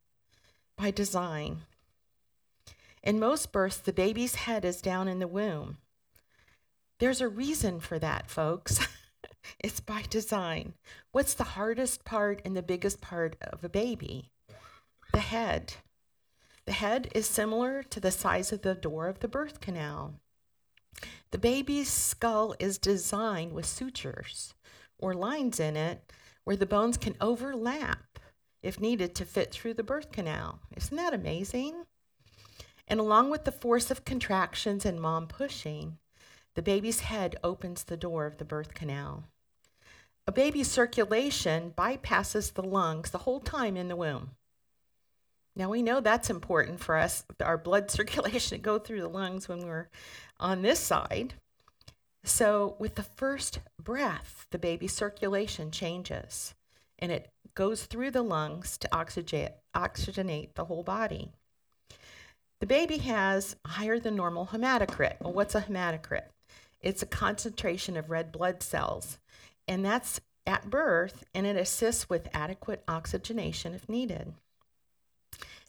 by 0.77 0.91
design. 0.91 1.65
In 3.03 3.19
most 3.19 3.51
births, 3.51 3.77
the 3.77 3.91
baby's 3.91 4.35
head 4.35 4.63
is 4.63 4.81
down 4.81 5.09
in 5.09 5.19
the 5.19 5.27
womb. 5.27 5.77
There's 6.99 7.19
a 7.19 7.27
reason 7.27 7.81
for 7.81 7.99
that, 7.99 8.29
folks. 8.29 8.79
it's 9.59 9.81
by 9.81 10.03
design. 10.09 10.73
What's 11.11 11.33
the 11.33 11.43
hardest 11.43 12.05
part 12.05 12.41
and 12.45 12.55
the 12.55 12.61
biggest 12.61 13.01
part 13.01 13.35
of 13.41 13.61
a 13.61 13.69
baby? 13.69 14.31
The 15.11 15.19
head. 15.19 15.73
The 16.65 16.71
head 16.71 17.09
is 17.13 17.27
similar 17.27 17.83
to 17.83 17.99
the 17.99 18.11
size 18.11 18.53
of 18.53 18.61
the 18.61 18.73
door 18.73 19.09
of 19.09 19.19
the 19.19 19.27
birth 19.27 19.59
canal. 19.59 20.13
The 21.31 21.37
baby's 21.37 21.89
skull 21.89 22.55
is 22.57 22.77
designed 22.77 23.51
with 23.51 23.65
sutures 23.65 24.53
or 24.97 25.13
lines 25.13 25.59
in 25.59 25.75
it 25.75 26.13
where 26.45 26.55
the 26.55 26.65
bones 26.65 26.95
can 26.97 27.17
overlap 27.19 28.19
if 28.61 28.79
needed 28.79 29.13
to 29.15 29.25
fit 29.25 29.51
through 29.51 29.73
the 29.73 29.83
birth 29.83 30.13
canal. 30.13 30.59
Isn't 30.77 30.95
that 30.95 31.13
amazing? 31.13 31.83
And 32.87 32.99
along 32.99 33.29
with 33.29 33.45
the 33.45 33.51
force 33.51 33.89
of 33.91 34.05
contractions 34.05 34.85
and 34.85 34.99
mom 34.99 35.27
pushing, 35.27 35.97
the 36.55 36.61
baby's 36.61 37.01
head 37.01 37.35
opens 37.43 37.83
the 37.83 37.97
door 37.97 38.25
of 38.25 38.37
the 38.37 38.45
birth 38.45 38.73
canal. 38.73 39.23
A 40.27 40.31
baby's 40.31 40.71
circulation 40.71 41.73
bypasses 41.77 42.53
the 42.53 42.63
lungs 42.63 43.11
the 43.11 43.19
whole 43.19 43.39
time 43.39 43.75
in 43.75 43.87
the 43.87 43.95
womb. 43.95 44.31
Now 45.55 45.69
we 45.69 45.81
know 45.81 45.99
that's 45.99 46.29
important 46.29 46.79
for 46.79 46.95
us, 46.95 47.25
our 47.41 47.57
blood 47.57 47.91
circulation 47.91 48.57
to 48.57 48.61
go 48.61 48.79
through 48.79 49.01
the 49.01 49.07
lungs 49.07 49.47
when 49.47 49.65
we're 49.65 49.89
on 50.39 50.61
this 50.61 50.79
side. 50.79 51.35
So, 52.25 52.77
with 52.79 52.95
the 52.95 53.03
first 53.03 53.59
breath, 53.81 54.47
the 54.51 54.57
baby's 54.57 54.93
circulation 54.93 55.71
changes 55.71 56.55
and 56.99 57.11
it 57.11 57.29
goes 57.53 57.83
through 57.83 58.11
the 58.11 58.21
lungs 58.21 58.77
to 58.77 58.87
oxygenate, 58.89 59.53
oxygenate 59.75 60.53
the 60.53 60.65
whole 60.65 60.83
body. 60.83 61.33
The 62.59 62.67
baby 62.67 62.97
has 62.99 63.55
higher 63.65 63.99
than 63.99 64.15
normal 64.15 64.47
hematocrit. 64.47 65.19
Well, 65.19 65.33
what's 65.33 65.55
a 65.55 65.61
hematocrit? 65.61 66.25
It's 66.81 67.01
a 67.01 67.07
concentration 67.07 67.97
of 67.97 68.09
red 68.09 68.31
blood 68.31 68.63
cells, 68.63 69.17
and 69.67 69.83
that's 69.85 70.19
at 70.45 70.69
birth, 70.69 71.23
and 71.33 71.45
it 71.45 71.55
assists 71.55 72.09
with 72.09 72.29
adequate 72.33 72.83
oxygenation 72.87 73.73
if 73.73 73.87
needed. 73.87 74.33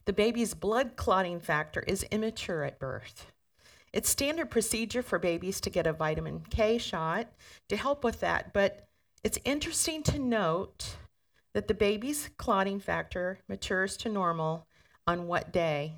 The 0.05 0.13
baby's 0.13 0.55
blood 0.55 0.97
clotting 0.97 1.41
factor 1.41 1.81
is 1.81 2.03
immature 2.05 2.65
at 2.65 2.79
birth. 2.79 3.33
It's 3.93 4.11
standard 4.11 4.51
procedure 4.51 5.03
for 5.03 5.19
babies 5.19 5.61
to 5.61 5.71
get 5.71 5.87
a 5.87 5.93
vitamin 5.93 6.43
K 6.51 6.79
shot 6.79 7.29
to 7.69 7.77
help 7.77 8.03
with 8.03 8.21
that, 8.21 8.53
but 8.53 8.87
it's 9.23 9.39
interesting 9.45 10.03
to 10.03 10.19
note 10.19 10.97
that 11.55 11.69
the 11.69 11.75
baby's 11.75 12.29
clotting 12.37 12.81
factor 12.81 13.39
matures 13.49 13.97
to 13.99 14.09
normal 14.09 14.67
on 15.07 15.29
what 15.29 15.53
day? 15.53 15.95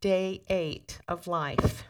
Day 0.00 0.42
eight 0.48 0.98
of 1.06 1.26
life. 1.26 1.84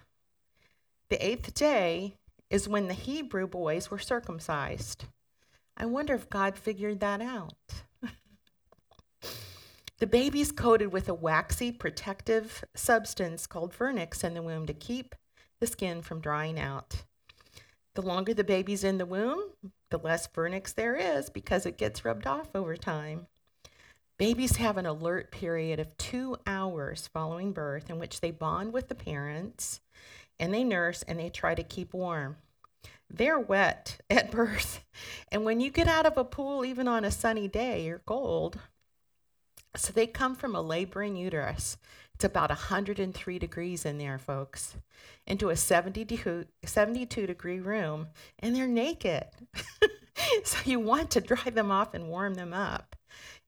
The 1.11 1.25
eighth 1.25 1.55
day 1.55 2.17
is 2.50 2.69
when 2.69 2.88
the 2.88 2.95
Hebrew 2.95 3.47
boys 3.47 3.88
were 3.88 4.00
circumcised. 4.00 5.05
I 5.76 5.87
wonder 5.87 6.14
if 6.14 6.29
God 6.29 6.59
figured 6.59 7.00
that 7.00 7.21
out. 7.21 7.55
The 10.00 10.07
baby's 10.07 10.50
coated 10.50 10.95
with 10.95 11.11
a 11.11 11.14
waxy 11.14 11.71
protective 11.71 12.64
substance 12.75 13.47
called 13.47 13.75
vernix 13.75 14.25
in 14.25 14.33
the 14.33 14.40
womb 14.43 14.64
to 14.67 14.73
keep 14.73 15.14
the 15.61 15.67
skin 15.67 16.00
from 16.00 16.23
drying 16.23 16.59
out. 16.59 17.05
The 17.95 18.00
longer 18.00 18.33
the 18.33 18.43
baby's 18.43 18.83
in 18.83 18.97
the 18.97 19.05
womb, 19.05 19.50
the 19.90 19.99
less 19.99 20.26
vernix 20.26 20.75
there 20.75 20.97
is 20.97 21.29
because 21.29 21.67
it 21.67 21.76
gets 21.76 22.02
rubbed 22.02 22.26
off 22.26 22.49
over 22.55 22.79
time. 22.79 23.26
Babies 24.21 24.57
have 24.57 24.77
an 24.77 24.85
alert 24.85 25.31
period 25.31 25.81
of 25.81 25.97
two 25.97 26.37
hours 26.47 27.09
following 27.11 27.53
birth 27.55 27.89
in 27.89 27.99
which 27.99 28.21
they 28.21 28.31
bond 28.31 28.71
with 28.71 28.89
the 28.89 28.95
parents 28.95 29.81
and 30.39 30.53
they 30.53 30.62
nurse 30.62 31.03
and 31.05 31.19
they 31.19 31.31
try 31.31 31.55
to 31.55 31.62
keep 31.62 31.95
warm. 31.95 32.37
They're 33.09 33.41
wet 33.41 33.99
at 34.11 34.31
birth. 34.31 34.85
And 35.33 35.47
when 35.47 35.61
you 35.61 35.71
get 35.71 35.89
out 35.89 36.05
of 36.05 36.19
a 36.19 36.25
pool, 36.25 36.67
even 36.67 36.87
on 36.87 37.03
a 37.03 37.11
sunny 37.11 37.49
day, 37.49 37.87
you're 37.87 38.03
cold. 38.05 38.61
So 39.75 39.91
they 39.91 40.07
come 40.07 40.37
from 40.37 40.55
a 40.55 40.61
laboring 40.61 41.17
uterus. 41.17 41.79
It's 42.15 42.25
about 42.25 42.50
103 42.50 43.39
degrees 43.39 43.87
in 43.87 43.97
there, 43.97 44.19
folks, 44.19 44.77
into 45.27 45.49
a 45.49 45.57
72, 45.57 46.45
72 46.62 47.27
degree 47.27 47.61
room, 47.61 48.09
and 48.39 48.55
they're 48.55 48.69
naked. 48.69 49.25
so 50.45 50.59
you 50.67 50.79
want 50.79 51.11
to 51.12 51.23
dry 51.23 51.49
them 51.50 51.71
off 51.71 51.95
and 51.95 52.11
warm 52.11 52.35
them 52.35 52.53
up. 52.53 52.97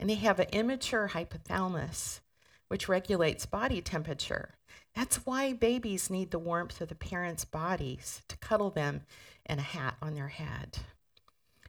And 0.02 0.10
they 0.10 0.14
have 0.14 0.40
an 0.40 0.48
immature 0.50 1.10
hypothalamus, 1.12 2.18
which 2.66 2.88
regulates 2.88 3.46
body 3.46 3.80
temperature. 3.80 4.56
That's 4.96 5.24
why 5.24 5.52
babies 5.52 6.10
need 6.10 6.32
the 6.32 6.40
warmth 6.40 6.80
of 6.80 6.88
the 6.88 6.96
parents' 6.96 7.44
bodies 7.44 8.22
to 8.26 8.36
cuddle 8.38 8.70
them 8.70 9.02
and 9.46 9.60
a 9.60 9.62
hat 9.62 9.94
on 10.02 10.16
their 10.16 10.26
head. 10.26 10.78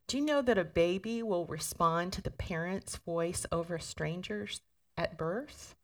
Do 0.08 0.18
you 0.18 0.26
know 0.26 0.42
that 0.42 0.58
a 0.58 0.64
baby 0.64 1.22
will 1.22 1.46
respond 1.46 2.12
to 2.14 2.24
the 2.24 2.32
parent's 2.32 2.96
voice 2.96 3.46
over 3.52 3.78
strangers 3.78 4.62
at 4.98 5.16
birth? 5.16 5.76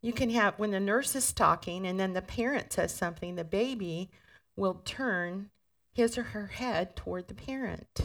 You 0.00 0.12
can 0.12 0.30
have, 0.30 0.60
when 0.60 0.70
the 0.70 0.78
nurse 0.78 1.16
is 1.16 1.32
talking 1.32 1.84
and 1.84 1.98
then 1.98 2.12
the 2.12 2.22
parent 2.22 2.72
says 2.72 2.94
something, 2.94 3.34
the 3.34 3.42
baby 3.42 4.12
will 4.54 4.80
turn 4.84 5.50
his 5.92 6.16
or 6.16 6.22
her 6.22 6.46
head 6.46 6.94
toward 6.94 7.26
the 7.26 7.34
parent. 7.34 8.02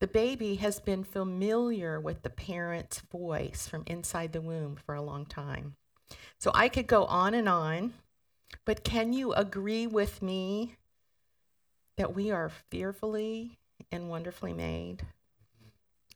The 0.00 0.08
baby 0.08 0.56
has 0.56 0.80
been 0.80 1.04
familiar 1.04 2.00
with 2.00 2.22
the 2.22 2.30
parent's 2.30 3.00
voice 3.00 3.68
from 3.68 3.84
inside 3.86 4.32
the 4.32 4.40
womb 4.40 4.76
for 4.76 4.94
a 4.94 5.02
long 5.02 5.26
time. 5.26 5.76
So 6.38 6.50
I 6.54 6.68
could 6.68 6.86
go 6.86 7.04
on 7.04 7.34
and 7.34 7.48
on, 7.48 7.92
but 8.64 8.82
can 8.82 9.12
you 9.12 9.32
agree 9.34 9.86
with 9.86 10.22
me 10.22 10.76
that 12.00 12.14
we 12.14 12.30
are 12.30 12.50
fearfully 12.70 13.58
and 13.92 14.08
wonderfully 14.08 14.54
made. 14.54 15.02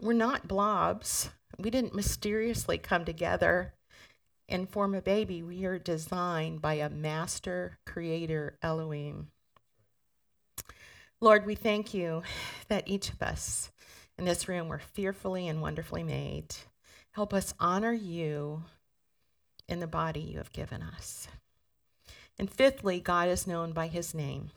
We're 0.01 0.15
not 0.15 0.49
blobs. 0.49 1.29
We 1.59 1.69
didn't 1.69 1.95
mysteriously 1.95 2.79
come 2.79 3.05
together 3.05 3.75
and 4.49 4.69
form 4.69 4.95
a 4.95 5.03
baby. 5.03 5.43
We 5.43 5.67
are 5.67 5.79
designed 5.79 6.63
by 6.63 6.75
a 6.75 6.89
master 6.89 7.79
creator, 7.85 8.59
Elohim. 8.63 9.29
Lord, 11.21 11.45
we 11.45 11.55
thank 11.55 11.93
you 11.93 12.23
that 12.69 12.89
each 12.89 13.11
of 13.11 13.23
us 13.23 13.71
in 14.19 14.25
this 14.25 14.49
room 14.49 14.69
were 14.69 14.79
fearfully 14.79 15.49
and 15.49 15.61
wonderfully 15.61 16.03
made. 16.03 16.55
Help 17.13 17.33
us 17.33 17.55
honor 17.59 17.93
you 17.93 18.65
in 19.69 19.81
the 19.81 19.87
body 19.87 20.21
you 20.21 20.39
have 20.39 20.53
given 20.53 20.83
us. 20.83 21.29
And 22.39 22.51
fifthly, 22.51 23.01
God 23.01 23.29
is 23.29 23.47
known 23.47 23.73
by 23.73 23.87
his 23.87 24.15
name. 24.15 24.51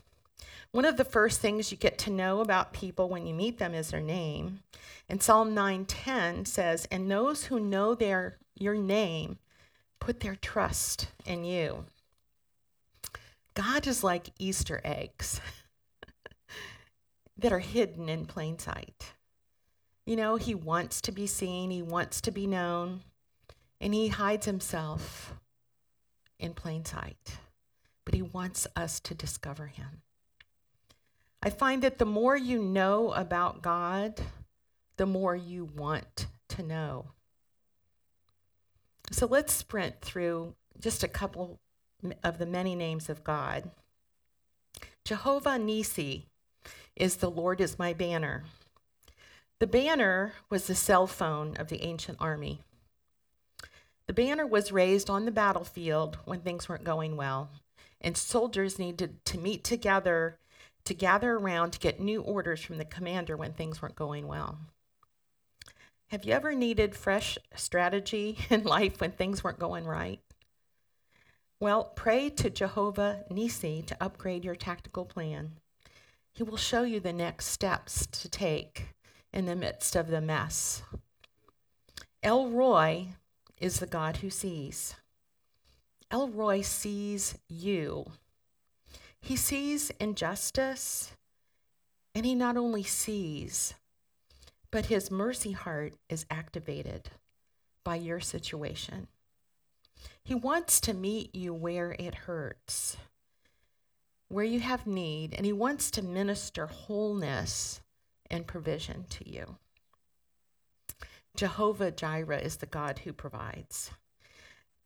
One 0.70 0.84
of 0.84 0.96
the 0.96 1.04
first 1.04 1.40
things 1.40 1.70
you 1.70 1.78
get 1.78 1.96
to 1.98 2.10
know 2.10 2.40
about 2.40 2.72
people 2.72 3.08
when 3.08 3.26
you 3.26 3.34
meet 3.34 3.58
them 3.58 3.74
is 3.74 3.90
their 3.90 4.00
name. 4.00 4.60
And 5.08 5.22
Psalm 5.22 5.54
9:10 5.54 6.44
says, 6.44 6.86
"And 6.90 7.10
those 7.10 7.44
who 7.44 7.58
know 7.58 7.94
their 7.94 8.38
your 8.54 8.74
name 8.74 9.38
put 9.98 10.20
their 10.20 10.36
trust 10.36 11.08
in 11.24 11.44
you." 11.44 11.86
God 13.54 13.86
is 13.86 14.04
like 14.04 14.32
Easter 14.38 14.80
eggs. 14.84 15.40
that 17.38 17.52
are 17.52 17.60
hidden 17.60 18.08
in 18.08 18.26
plain 18.26 18.58
sight. 18.58 19.14
You 20.08 20.16
know, 20.16 20.36
he 20.36 20.54
wants 20.54 21.02
to 21.02 21.12
be 21.12 21.26
seen, 21.26 21.70
he 21.70 21.82
wants 21.82 22.22
to 22.22 22.30
be 22.30 22.46
known, 22.46 23.02
and 23.78 23.92
he 23.92 24.08
hides 24.08 24.46
himself 24.46 25.34
in 26.38 26.54
plain 26.54 26.86
sight. 26.86 27.36
But 28.06 28.14
he 28.14 28.22
wants 28.22 28.66
us 28.74 29.00
to 29.00 29.14
discover 29.14 29.66
him. 29.66 30.00
I 31.42 31.50
find 31.50 31.82
that 31.82 31.98
the 31.98 32.06
more 32.06 32.34
you 32.34 32.62
know 32.62 33.12
about 33.12 33.60
God, 33.60 34.18
the 34.96 35.04
more 35.04 35.36
you 35.36 35.66
want 35.76 36.26
to 36.48 36.62
know. 36.62 37.10
So 39.10 39.26
let's 39.26 39.52
sprint 39.52 40.00
through 40.00 40.54
just 40.80 41.04
a 41.04 41.08
couple 41.08 41.60
of 42.24 42.38
the 42.38 42.46
many 42.46 42.74
names 42.74 43.10
of 43.10 43.24
God. 43.24 43.70
Jehovah 45.04 45.58
Nisi 45.58 46.28
is 46.96 47.16
the 47.16 47.30
Lord 47.30 47.60
is 47.60 47.78
my 47.78 47.92
banner. 47.92 48.44
The 49.60 49.66
banner 49.66 50.34
was 50.48 50.66
the 50.66 50.74
cell 50.76 51.08
phone 51.08 51.56
of 51.56 51.68
the 51.68 51.82
ancient 51.82 52.18
army. 52.20 52.60
The 54.06 54.12
banner 54.12 54.46
was 54.46 54.70
raised 54.70 55.10
on 55.10 55.24
the 55.24 55.32
battlefield 55.32 56.18
when 56.24 56.40
things 56.40 56.68
weren't 56.68 56.84
going 56.84 57.16
well, 57.16 57.50
and 58.00 58.16
soldiers 58.16 58.78
needed 58.78 59.24
to 59.26 59.38
meet 59.38 59.64
together 59.64 60.38
to 60.84 60.94
gather 60.94 61.34
around 61.34 61.72
to 61.72 61.78
get 61.80 62.00
new 62.00 62.22
orders 62.22 62.62
from 62.62 62.78
the 62.78 62.84
commander 62.84 63.36
when 63.36 63.52
things 63.52 63.82
weren't 63.82 63.96
going 63.96 64.28
well. 64.28 64.58
Have 66.06 66.24
you 66.24 66.32
ever 66.32 66.54
needed 66.54 66.94
fresh 66.94 67.36
strategy 67.54 68.38
in 68.50 68.62
life 68.62 69.00
when 69.00 69.10
things 69.10 69.42
weren't 69.42 69.58
going 69.58 69.84
right? 69.84 70.20
Well, 71.60 71.84
pray 71.96 72.30
to 72.30 72.48
Jehovah 72.48 73.24
Nisi 73.28 73.82
to 73.82 73.96
upgrade 74.00 74.44
your 74.44 74.54
tactical 74.54 75.04
plan. 75.04 75.56
He 76.32 76.44
will 76.44 76.56
show 76.56 76.84
you 76.84 77.00
the 77.00 77.12
next 77.12 77.46
steps 77.46 78.06
to 78.06 78.28
take 78.28 78.94
in 79.32 79.46
the 79.46 79.56
midst 79.56 79.94
of 79.96 80.08
the 80.08 80.20
mess. 80.20 80.82
El 82.22 82.48
Roi 82.48 83.08
is 83.58 83.80
the 83.80 83.86
God 83.86 84.18
who 84.18 84.30
sees. 84.30 84.94
El 86.10 86.28
Roi 86.28 86.62
sees 86.62 87.38
you. 87.48 88.06
He 89.20 89.36
sees 89.36 89.90
injustice, 90.00 91.12
and 92.14 92.24
he 92.24 92.34
not 92.34 92.56
only 92.56 92.82
sees, 92.82 93.74
but 94.70 94.86
his 94.86 95.10
mercy 95.10 95.52
heart 95.52 95.94
is 96.08 96.26
activated 96.30 97.10
by 97.84 97.96
your 97.96 98.20
situation. 98.20 99.08
He 100.22 100.34
wants 100.34 100.80
to 100.82 100.94
meet 100.94 101.34
you 101.34 101.54
where 101.54 101.96
it 101.98 102.14
hurts, 102.14 102.96
where 104.28 104.44
you 104.44 104.60
have 104.60 104.86
need, 104.86 105.34
and 105.34 105.46
he 105.46 105.52
wants 105.52 105.90
to 105.92 106.02
minister 106.02 106.66
wholeness 106.66 107.80
and 108.30 108.46
provision 108.46 109.04
to 109.10 109.28
you. 109.28 109.56
Jehovah 111.36 111.92
Jireh 111.92 112.40
is 112.40 112.56
the 112.56 112.66
God 112.66 113.00
who 113.00 113.12
provides. 113.12 113.90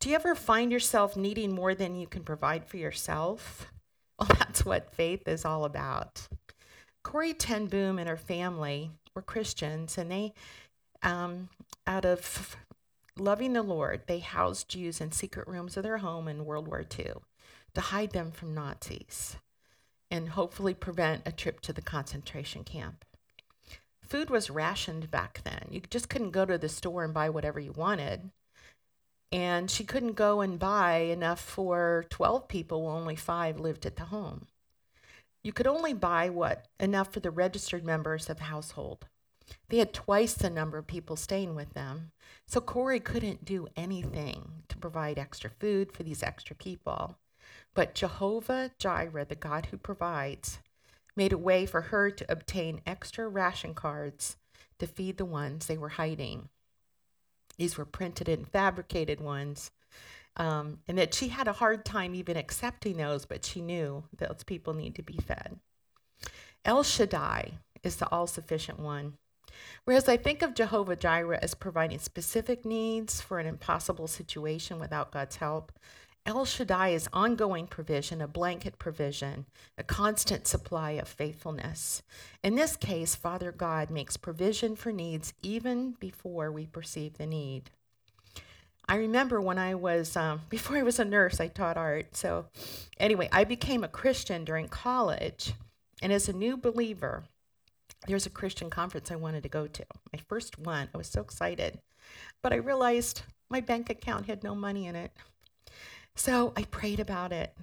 Do 0.00 0.10
you 0.10 0.16
ever 0.16 0.34
find 0.34 0.70
yourself 0.70 1.16
needing 1.16 1.54
more 1.54 1.74
than 1.74 1.94
you 1.94 2.06
can 2.06 2.24
provide 2.24 2.64
for 2.64 2.76
yourself? 2.76 3.68
Well, 4.18 4.28
that's 4.38 4.64
what 4.64 4.94
faith 4.94 5.26
is 5.26 5.44
all 5.44 5.64
about. 5.64 6.28
Corrie 7.02 7.34
ten 7.34 7.66
Boom 7.66 7.98
and 7.98 8.08
her 8.08 8.16
family 8.16 8.90
were 9.16 9.22
Christians, 9.22 9.98
and 9.98 10.12
they, 10.12 10.34
um, 11.02 11.48
out 11.88 12.04
of 12.04 12.56
loving 13.18 13.54
the 13.54 13.62
Lord, 13.62 14.02
they 14.06 14.20
housed 14.20 14.68
Jews 14.68 15.00
in 15.00 15.10
secret 15.10 15.48
rooms 15.48 15.76
of 15.76 15.82
their 15.82 15.98
home 15.98 16.28
in 16.28 16.44
World 16.44 16.68
War 16.68 16.84
II 16.96 17.14
to 17.74 17.80
hide 17.80 18.12
them 18.12 18.30
from 18.30 18.54
Nazis 18.54 19.36
and 20.10 20.28
hopefully 20.28 20.74
prevent 20.74 21.22
a 21.26 21.32
trip 21.32 21.60
to 21.62 21.72
the 21.72 21.82
concentration 21.82 22.62
camp 22.62 23.04
food 24.12 24.28
was 24.28 24.50
rationed 24.50 25.10
back 25.10 25.40
then. 25.42 25.68
You 25.70 25.80
just 25.88 26.10
couldn't 26.10 26.32
go 26.32 26.44
to 26.44 26.58
the 26.58 26.68
store 26.68 27.02
and 27.02 27.14
buy 27.14 27.30
whatever 27.30 27.58
you 27.58 27.72
wanted. 27.72 28.30
And 29.32 29.70
she 29.70 29.84
couldn't 29.84 30.16
go 30.16 30.42
and 30.42 30.58
buy 30.58 30.96
enough 30.98 31.40
for 31.40 32.04
12 32.10 32.46
people 32.46 32.86
only 32.86 33.16
five 33.16 33.58
lived 33.58 33.86
at 33.86 33.96
the 33.96 34.04
home. 34.04 34.48
You 35.42 35.54
could 35.54 35.66
only 35.66 35.94
buy 35.94 36.28
what 36.28 36.66
enough 36.78 37.10
for 37.10 37.20
the 37.20 37.30
registered 37.30 37.86
members 37.86 38.28
of 38.28 38.36
the 38.36 38.44
household. 38.44 39.06
They 39.70 39.78
had 39.78 39.94
twice 39.94 40.34
the 40.34 40.50
number 40.50 40.76
of 40.76 40.86
people 40.86 41.16
staying 41.16 41.54
with 41.54 41.72
them. 41.72 42.10
So 42.46 42.60
Corrie 42.60 43.00
couldn't 43.00 43.46
do 43.46 43.66
anything 43.76 44.64
to 44.68 44.76
provide 44.76 45.18
extra 45.18 45.48
food 45.48 45.90
for 45.90 46.02
these 46.02 46.22
extra 46.22 46.54
people. 46.54 47.16
But 47.72 47.94
Jehovah 47.94 48.72
Jireh, 48.78 49.24
the 49.24 49.36
God 49.36 49.68
who 49.70 49.78
provides, 49.78 50.58
made 51.16 51.32
a 51.32 51.38
way 51.38 51.66
for 51.66 51.82
her 51.82 52.10
to 52.10 52.32
obtain 52.32 52.80
extra 52.86 53.28
ration 53.28 53.74
cards 53.74 54.36
to 54.78 54.86
feed 54.86 55.16
the 55.16 55.24
ones 55.24 55.66
they 55.66 55.78
were 55.78 55.90
hiding. 55.90 56.48
These 57.58 57.76
were 57.76 57.84
printed 57.84 58.28
and 58.28 58.48
fabricated 58.48 59.20
ones. 59.20 59.70
Um, 60.36 60.78
and 60.88 60.96
that 60.96 61.14
she 61.14 61.28
had 61.28 61.46
a 61.46 61.52
hard 61.52 61.84
time 61.84 62.14
even 62.14 62.38
accepting 62.38 62.96
those, 62.96 63.26
but 63.26 63.44
she 63.44 63.60
knew 63.60 64.04
those 64.16 64.42
people 64.46 64.72
need 64.72 64.94
to 64.94 65.02
be 65.02 65.18
fed. 65.18 65.58
El 66.64 66.82
Shaddai 66.82 67.58
is 67.82 67.96
the 67.96 68.08
all 68.10 68.26
sufficient 68.26 68.78
one. 68.78 69.18
Whereas 69.84 70.08
I 70.08 70.16
think 70.16 70.42
of 70.42 70.54
Jehovah 70.54 70.96
Jireh 70.96 71.38
as 71.42 71.54
providing 71.54 71.98
specific 71.98 72.64
needs 72.64 73.20
for 73.20 73.38
an 73.38 73.46
impossible 73.46 74.06
situation 74.06 74.78
without 74.78 75.12
God's 75.12 75.36
help, 75.36 75.72
El 76.24 76.44
Shaddai 76.44 76.90
is 76.90 77.08
ongoing 77.12 77.66
provision, 77.66 78.20
a 78.20 78.28
blanket 78.28 78.78
provision, 78.78 79.46
a 79.76 79.82
constant 79.82 80.46
supply 80.46 80.92
of 80.92 81.08
faithfulness. 81.08 82.02
In 82.44 82.54
this 82.54 82.76
case, 82.76 83.16
Father 83.16 83.50
God 83.50 83.90
makes 83.90 84.16
provision 84.16 84.76
for 84.76 84.92
needs 84.92 85.34
even 85.42 85.96
before 85.98 86.52
we 86.52 86.66
perceive 86.66 87.18
the 87.18 87.26
need. 87.26 87.70
I 88.88 88.96
remember 88.96 89.40
when 89.40 89.58
I 89.58 89.74
was, 89.74 90.16
um, 90.16 90.42
before 90.48 90.76
I 90.76 90.82
was 90.82 91.00
a 91.00 91.04
nurse, 91.04 91.40
I 91.40 91.48
taught 91.48 91.76
art. 91.76 92.16
So, 92.16 92.46
anyway, 92.98 93.28
I 93.32 93.42
became 93.42 93.82
a 93.82 93.88
Christian 93.88 94.44
during 94.44 94.68
college. 94.68 95.54
And 96.00 96.12
as 96.12 96.28
a 96.28 96.32
new 96.32 96.56
believer, 96.56 97.24
there's 98.06 98.26
a 98.26 98.30
Christian 98.30 98.70
conference 98.70 99.10
I 99.10 99.16
wanted 99.16 99.42
to 99.42 99.48
go 99.48 99.66
to. 99.66 99.84
My 100.12 100.20
first 100.28 100.58
one. 100.58 100.88
I 100.94 100.98
was 100.98 101.08
so 101.08 101.20
excited. 101.20 101.80
But 102.42 102.52
I 102.52 102.56
realized 102.56 103.22
my 103.50 103.60
bank 103.60 103.90
account 103.90 104.26
had 104.26 104.44
no 104.44 104.54
money 104.54 104.86
in 104.86 104.96
it. 104.96 105.12
So 106.14 106.52
I 106.56 106.64
prayed 106.64 107.00
about 107.00 107.32
it. 107.32 107.56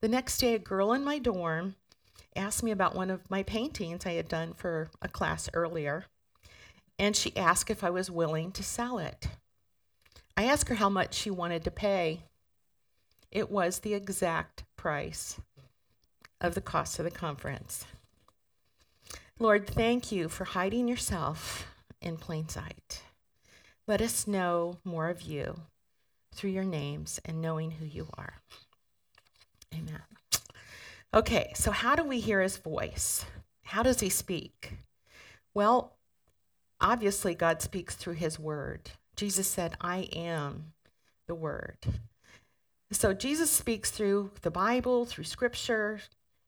The 0.00 0.08
next 0.08 0.38
day, 0.38 0.54
a 0.54 0.58
girl 0.58 0.92
in 0.92 1.04
my 1.04 1.18
dorm 1.18 1.76
asked 2.34 2.62
me 2.62 2.70
about 2.70 2.94
one 2.94 3.10
of 3.10 3.30
my 3.30 3.42
paintings 3.42 4.06
I 4.06 4.12
had 4.12 4.28
done 4.28 4.52
for 4.54 4.90
a 5.02 5.08
class 5.08 5.48
earlier, 5.54 6.04
and 6.98 7.16
she 7.16 7.36
asked 7.36 7.70
if 7.70 7.82
I 7.82 7.90
was 7.90 8.10
willing 8.10 8.52
to 8.52 8.62
sell 8.62 8.98
it. 8.98 9.28
I 10.36 10.44
asked 10.44 10.68
her 10.68 10.74
how 10.76 10.90
much 10.90 11.14
she 11.14 11.30
wanted 11.30 11.64
to 11.64 11.70
pay. 11.70 12.22
It 13.30 13.50
was 13.50 13.80
the 13.80 13.94
exact 13.94 14.64
price 14.76 15.40
of 16.40 16.54
the 16.54 16.60
cost 16.60 16.98
of 16.98 17.04
the 17.04 17.10
conference. 17.10 17.86
Lord, 19.38 19.66
thank 19.66 20.12
you 20.12 20.28
for 20.28 20.44
hiding 20.44 20.88
yourself 20.88 21.66
in 22.00 22.16
plain 22.16 22.48
sight. 22.48 23.02
Let 23.86 24.00
us 24.00 24.26
know 24.26 24.78
more 24.84 25.08
of 25.08 25.22
you 25.22 25.60
through 26.36 26.50
your 26.50 26.64
names 26.64 27.18
and 27.24 27.40
knowing 27.40 27.72
who 27.72 27.86
you 27.86 28.08
are. 28.16 28.34
Amen. 29.74 30.02
Okay, 31.14 31.52
so 31.54 31.70
how 31.70 31.96
do 31.96 32.04
we 32.04 32.20
hear 32.20 32.42
his 32.42 32.58
voice? 32.58 33.24
How 33.64 33.82
does 33.82 34.00
he 34.00 34.10
speak? 34.10 34.74
Well, 35.54 35.96
obviously, 36.80 37.34
God 37.34 37.62
speaks 37.62 37.94
through 37.94 38.14
his 38.14 38.38
word. 38.38 38.90
Jesus 39.16 39.46
said, 39.46 39.76
I 39.80 40.08
am 40.14 40.72
the 41.26 41.34
word. 41.34 41.78
So 42.92 43.14
Jesus 43.14 43.50
speaks 43.50 43.90
through 43.90 44.30
the 44.42 44.50
Bible, 44.50 45.06
through 45.06 45.24
scripture, 45.24 46.00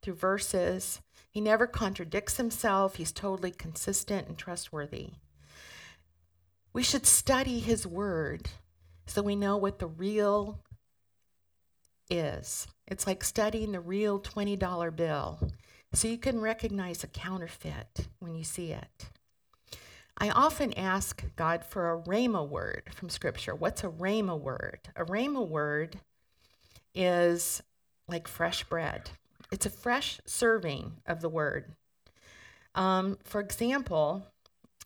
through 0.02 0.14
verses. 0.14 1.00
He 1.30 1.40
never 1.40 1.66
contradicts 1.66 2.36
himself, 2.36 2.96
he's 2.96 3.12
totally 3.12 3.50
consistent 3.50 4.28
and 4.28 4.38
trustworthy. 4.38 5.10
We 6.72 6.82
should 6.82 7.06
study 7.06 7.58
his 7.58 7.86
word 7.86 8.50
so 9.08 9.22
we 9.22 9.36
know 9.36 9.56
what 9.56 9.78
the 9.78 9.86
real 9.86 10.60
is. 12.10 12.66
It's 12.86 13.06
like 13.06 13.24
studying 13.24 13.72
the 13.72 13.80
real 13.80 14.20
$20 14.20 14.94
bill 14.94 15.50
so 15.92 16.08
you 16.08 16.18
can 16.18 16.40
recognize 16.40 17.02
a 17.02 17.08
counterfeit 17.08 18.08
when 18.18 18.34
you 18.34 18.44
see 18.44 18.72
it. 18.72 19.10
I 20.18 20.30
often 20.30 20.72
ask 20.74 21.24
God 21.36 21.64
for 21.64 21.92
a 21.92 22.02
rhema 22.02 22.46
word 22.46 22.82
from 22.92 23.08
Scripture. 23.08 23.54
What's 23.54 23.84
a 23.84 23.88
rhema 23.88 24.38
word? 24.38 24.80
A 24.96 25.04
rhema 25.04 25.46
word 25.46 25.98
is 26.94 27.62
like 28.08 28.26
fresh 28.26 28.64
bread, 28.64 29.10
it's 29.50 29.66
a 29.66 29.70
fresh 29.70 30.20
serving 30.26 30.92
of 31.06 31.20
the 31.20 31.28
word. 31.28 31.72
Um, 32.74 33.18
for 33.24 33.40
example, 33.40 34.26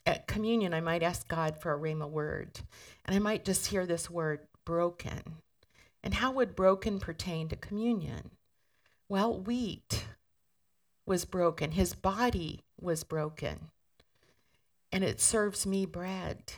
at 0.04 0.26
communion, 0.26 0.74
I 0.74 0.80
might 0.80 1.02
ask 1.02 1.28
God 1.28 1.56
for 1.56 1.72
a 1.72 1.78
rhema 1.78 2.08
word, 2.08 2.60
and 3.04 3.14
I 3.14 3.18
might 3.18 3.44
just 3.44 3.66
hear 3.66 3.86
this 3.86 4.10
word 4.10 4.40
broken. 4.64 5.36
And 6.02 6.14
how 6.14 6.32
would 6.32 6.56
broken 6.56 6.98
pertain 6.98 7.48
to 7.48 7.56
communion? 7.56 8.30
Well, 9.08 9.38
wheat 9.38 10.06
was 11.06 11.24
broken, 11.24 11.72
his 11.72 11.94
body 11.94 12.60
was 12.80 13.04
broken, 13.04 13.70
and 14.90 15.04
it 15.04 15.20
serves 15.20 15.66
me 15.66 15.86
bread. 15.86 16.54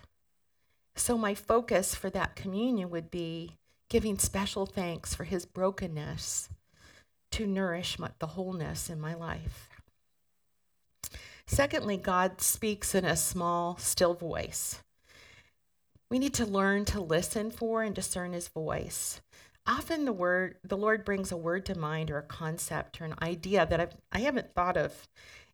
So, 0.96 1.18
my 1.18 1.34
focus 1.34 1.94
for 1.94 2.08
that 2.10 2.36
communion 2.36 2.88
would 2.90 3.10
be 3.10 3.56
giving 3.90 4.18
special 4.18 4.64
thanks 4.64 5.14
for 5.14 5.24
his 5.24 5.44
brokenness 5.44 6.48
to 7.32 7.46
nourish 7.46 7.98
my, 7.98 8.10
the 8.20 8.28
wholeness 8.28 8.88
in 8.88 9.00
my 9.00 9.14
life. 9.14 9.68
Secondly, 11.46 11.96
God 11.96 12.40
speaks 12.40 12.94
in 12.94 13.04
a 13.04 13.16
small, 13.16 13.76
still 13.76 14.14
voice. 14.14 14.82
We 16.10 16.18
need 16.18 16.34
to 16.34 16.46
learn 16.46 16.84
to 16.86 17.00
listen 17.00 17.50
for 17.50 17.82
and 17.82 17.94
discern 17.94 18.32
his 18.32 18.48
voice. 18.48 19.20
Often 19.66 20.04
the 20.04 20.12
word 20.12 20.56
the 20.62 20.76
Lord 20.76 21.04
brings 21.04 21.32
a 21.32 21.36
word 21.36 21.64
to 21.66 21.78
mind 21.78 22.10
or 22.10 22.18
a 22.18 22.22
concept 22.22 23.00
or 23.00 23.04
an 23.04 23.14
idea 23.22 23.66
that 23.66 23.80
I've, 23.80 23.96
I 24.12 24.20
haven't 24.20 24.54
thought 24.54 24.76
of. 24.76 25.08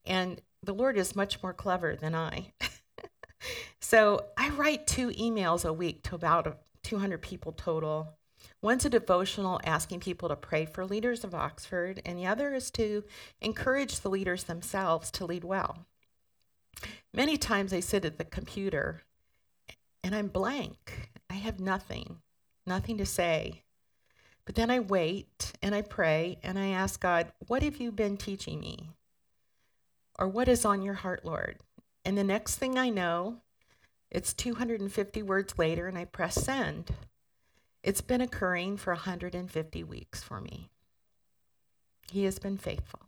And 0.04 0.40
the 0.62 0.74
Lord 0.74 0.96
is 0.96 1.16
much 1.16 1.42
more 1.42 1.54
clever 1.54 1.96
than 1.96 2.14
I. 2.14 2.52
so 3.80 4.26
I 4.36 4.50
write 4.50 4.86
two 4.86 5.10
emails 5.10 5.64
a 5.64 5.72
week 5.72 6.02
to 6.04 6.14
about 6.14 6.58
200 6.82 7.22
people 7.22 7.52
total. 7.52 8.18
One's 8.62 8.84
a 8.84 8.90
devotional 8.90 9.60
asking 9.64 10.00
people 10.00 10.28
to 10.28 10.36
pray 10.36 10.66
for 10.66 10.84
leaders 10.84 11.24
of 11.24 11.34
Oxford, 11.34 12.02
and 12.04 12.18
the 12.18 12.26
other 12.26 12.52
is 12.52 12.70
to 12.72 13.04
encourage 13.40 14.00
the 14.00 14.10
leaders 14.10 14.44
themselves 14.44 15.10
to 15.12 15.24
lead 15.24 15.44
well. 15.44 15.86
Many 17.12 17.36
times 17.36 17.72
I 17.72 17.80
sit 17.80 18.04
at 18.04 18.18
the 18.18 18.24
computer 18.24 19.02
and 20.02 20.14
I'm 20.14 20.28
blank. 20.28 21.10
I 21.28 21.34
have 21.34 21.58
nothing, 21.58 22.18
nothing 22.66 22.98
to 22.98 23.06
say. 23.06 23.62
But 24.44 24.54
then 24.54 24.70
I 24.70 24.80
wait 24.80 25.52
and 25.62 25.74
I 25.74 25.82
pray 25.82 26.38
and 26.42 26.58
I 26.58 26.68
ask 26.68 27.00
God, 27.00 27.32
What 27.46 27.62
have 27.62 27.78
you 27.78 27.92
been 27.92 28.16
teaching 28.16 28.60
me? 28.60 28.90
Or 30.18 30.28
what 30.28 30.48
is 30.48 30.64
on 30.64 30.82
your 30.82 30.94
heart, 30.94 31.24
Lord? 31.24 31.58
And 32.04 32.16
the 32.16 32.24
next 32.24 32.56
thing 32.56 32.78
I 32.78 32.90
know, 32.90 33.38
it's 34.10 34.34
250 34.34 35.22
words 35.22 35.58
later 35.58 35.86
and 35.86 35.96
I 35.96 36.04
press 36.04 36.34
send. 36.34 36.92
It's 37.82 38.00
been 38.00 38.20
occurring 38.20 38.76
for 38.76 38.92
150 38.92 39.84
weeks 39.84 40.22
for 40.22 40.40
me. 40.40 40.68
He 42.10 42.24
has 42.24 42.38
been 42.38 42.58
faithful. 42.58 43.00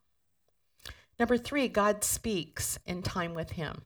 Number 1.18 1.37
three, 1.37 1.68
God 1.68 2.04
speaks 2.04 2.78
in 2.87 3.02
time 3.02 3.35
with 3.35 3.52
Him. 3.52 3.82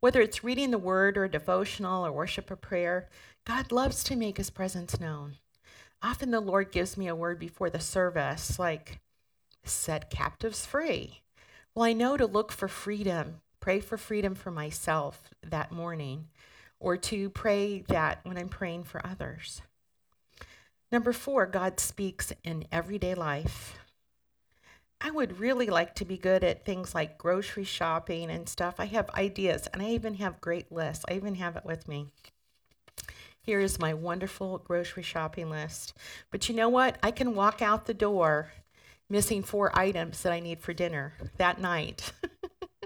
Whether 0.00 0.20
it's 0.20 0.44
reading 0.44 0.70
the 0.70 0.78
word 0.78 1.16
or 1.16 1.26
devotional 1.28 2.06
or 2.06 2.12
worship 2.12 2.50
or 2.50 2.56
prayer, 2.56 3.08
God 3.44 3.72
loves 3.72 4.04
to 4.04 4.16
make 4.16 4.36
His 4.36 4.50
presence 4.50 5.00
known. 5.00 5.36
Often 6.02 6.30
the 6.30 6.40
Lord 6.40 6.70
gives 6.70 6.96
me 6.96 7.08
a 7.08 7.16
word 7.16 7.38
before 7.38 7.70
the 7.70 7.80
service, 7.80 8.58
like, 8.58 9.00
set 9.64 10.10
captives 10.10 10.64
free. 10.66 11.22
Well, 11.74 11.84
I 11.84 11.92
know 11.92 12.16
to 12.16 12.26
look 12.26 12.52
for 12.52 12.68
freedom, 12.68 13.40
pray 13.60 13.80
for 13.80 13.96
freedom 13.96 14.34
for 14.34 14.50
myself 14.50 15.30
that 15.42 15.72
morning, 15.72 16.28
or 16.80 16.96
to 16.96 17.30
pray 17.30 17.80
that 17.88 18.20
when 18.24 18.38
I'm 18.38 18.48
praying 18.48 18.84
for 18.84 19.04
others. 19.06 19.62
Number 20.90 21.12
four, 21.12 21.46
God 21.46 21.80
speaks 21.80 22.32
in 22.44 22.66
everyday 22.72 23.14
life. 23.14 23.78
I 25.00 25.10
would 25.10 25.38
really 25.38 25.66
like 25.66 25.94
to 25.96 26.04
be 26.04 26.16
good 26.16 26.42
at 26.42 26.64
things 26.64 26.94
like 26.94 27.18
grocery 27.18 27.64
shopping 27.64 28.30
and 28.30 28.48
stuff. 28.48 28.76
I 28.78 28.86
have 28.86 29.10
ideas 29.10 29.68
and 29.72 29.82
I 29.82 29.90
even 29.90 30.14
have 30.14 30.40
great 30.40 30.72
lists. 30.72 31.04
I 31.08 31.14
even 31.14 31.36
have 31.36 31.56
it 31.56 31.64
with 31.64 31.86
me. 31.86 32.06
Here 33.40 33.60
is 33.60 33.78
my 33.78 33.94
wonderful 33.94 34.58
grocery 34.58 35.02
shopping 35.02 35.50
list. 35.50 35.94
But 36.30 36.48
you 36.48 36.54
know 36.54 36.68
what? 36.68 36.98
I 37.02 37.10
can 37.10 37.34
walk 37.34 37.62
out 37.62 37.86
the 37.86 37.94
door 37.94 38.50
missing 39.08 39.42
four 39.42 39.76
items 39.78 40.22
that 40.22 40.32
I 40.32 40.40
need 40.40 40.60
for 40.60 40.72
dinner 40.72 41.14
that 41.36 41.60
night. 41.60 42.12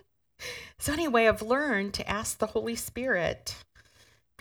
so, 0.78 0.92
anyway, 0.92 1.26
I've 1.26 1.42
learned 1.42 1.94
to 1.94 2.08
ask 2.08 2.38
the 2.38 2.46
Holy 2.46 2.76
Spirit 2.76 3.56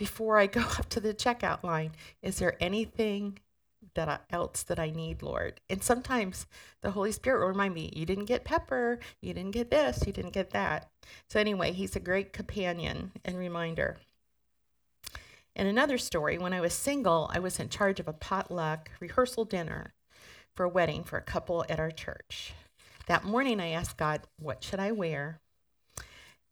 before 0.02 0.36
I 0.36 0.48
go 0.48 0.62
up 0.80 0.88
to 0.88 0.98
the 0.98 1.14
checkout 1.14 1.62
line 1.62 1.92
is 2.22 2.40
there 2.40 2.56
anything 2.58 3.38
that 3.94 4.08
I, 4.08 4.18
else 4.30 4.64
that 4.64 4.80
I 4.80 4.90
need, 4.90 5.22
Lord? 5.22 5.60
And 5.70 5.80
sometimes 5.80 6.46
the 6.80 6.90
Holy 6.90 7.12
Spirit 7.12 7.38
will 7.38 7.46
remind 7.46 7.72
me, 7.74 7.92
you 7.94 8.04
didn't 8.04 8.24
get 8.24 8.42
pepper, 8.42 8.98
you 9.20 9.32
didn't 9.32 9.52
get 9.52 9.70
this, 9.70 10.02
you 10.04 10.12
didn't 10.12 10.32
get 10.32 10.50
that. 10.50 10.90
So, 11.28 11.38
anyway, 11.38 11.70
he's 11.70 11.94
a 11.94 12.00
great 12.00 12.32
companion 12.32 13.12
and 13.24 13.38
reminder. 13.38 13.98
In 15.54 15.68
another 15.68 15.98
story, 15.98 16.36
when 16.36 16.52
I 16.52 16.60
was 16.60 16.72
single, 16.72 17.30
I 17.32 17.38
was 17.38 17.60
in 17.60 17.68
charge 17.68 18.00
of 18.00 18.08
a 18.08 18.12
potluck 18.12 18.90
rehearsal 18.98 19.44
dinner 19.44 19.94
for 20.56 20.64
a 20.64 20.68
wedding 20.68 21.04
for 21.04 21.16
a 21.16 21.22
couple 21.22 21.64
at 21.68 21.78
our 21.78 21.92
church. 21.92 22.54
That 23.06 23.22
morning, 23.22 23.60
I 23.60 23.68
asked 23.68 23.98
God, 23.98 24.22
What 24.36 24.64
should 24.64 24.80
I 24.80 24.90
wear? 24.90 25.41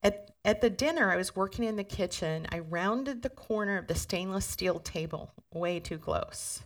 At, 0.02 0.30
at 0.44 0.60
the 0.60 0.70
dinner, 0.70 1.10
I 1.10 1.16
was 1.16 1.36
working 1.36 1.64
in 1.64 1.76
the 1.76 1.84
kitchen. 1.84 2.46
I 2.50 2.60
rounded 2.60 3.22
the 3.22 3.28
corner 3.28 3.76
of 3.76 3.86
the 3.86 3.94
stainless 3.94 4.46
steel 4.46 4.78
table 4.78 5.32
way 5.52 5.80
too 5.80 5.98
close. 5.98 6.62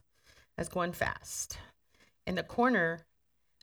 I 0.56 0.60
was 0.60 0.68
going 0.68 0.92
fast. 0.92 1.58
And 2.26 2.38
the 2.38 2.42
corner 2.42 3.00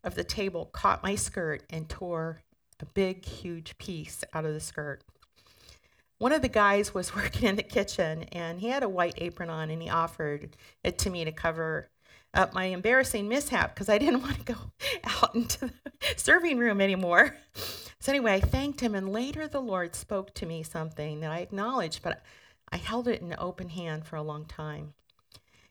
of 0.04 0.16
the 0.16 0.24
table 0.24 0.66
caught 0.66 1.04
my 1.04 1.16
skirt 1.16 1.64
and 1.70 1.88
tore 1.88 2.42
a 2.80 2.86
big, 2.86 3.26
huge 3.26 3.78
piece 3.78 4.24
out 4.34 4.46
of 4.46 4.54
the 4.54 4.60
skirt 4.60 5.04
one 6.22 6.34
of 6.34 6.44
the 6.44 6.50
guys 6.50 6.94
was 6.94 7.16
working 7.16 7.50
in 7.50 7.56
the 7.56 7.64
kitchen 7.64 8.24
and 8.32 8.60
he 8.60 8.70
had 8.70 8.84
a 8.84 8.90
white 8.90 9.16
apron 9.18 9.50
on 9.50 9.72
and 9.72 9.82
he 9.82 9.90
offered 9.90 10.56
it 10.84 11.00
to 11.00 11.10
me 11.10 11.26
to 11.26 11.32
cover 11.32 11.90
up 12.34 12.54
my 12.54 12.66
embarrassing 12.66 13.28
mishap 13.28 13.74
because 13.74 13.90
I 13.90 13.98
didn't 13.98 14.22
want 14.22 14.38
to 14.38 14.54
go 14.54 14.56
out 15.04 15.34
into 15.34 15.66
the 15.66 15.72
serving 16.16 16.60
room 16.60 16.80
anymore. 16.80 17.36
So, 18.02 18.12
anyway, 18.12 18.34
I 18.34 18.40
thanked 18.40 18.82
him, 18.82 18.96
and 18.96 19.14
later 19.14 19.48
the 19.48 19.62
Lord 19.62 19.94
spoke 19.94 20.34
to 20.34 20.48
me 20.48 20.64
something 20.64 21.20
that 21.20 21.32
I 21.32 21.38
acknowledged, 21.38 22.02
but 22.02 22.24
I 22.72 22.78
held 22.78 23.08
it 23.08 23.22
in 23.22 23.36
open 23.38 23.70
hand 23.70 24.08
for 24.08 24.16
a 24.16 24.24
long 24.24 24.46
time. 24.46 24.96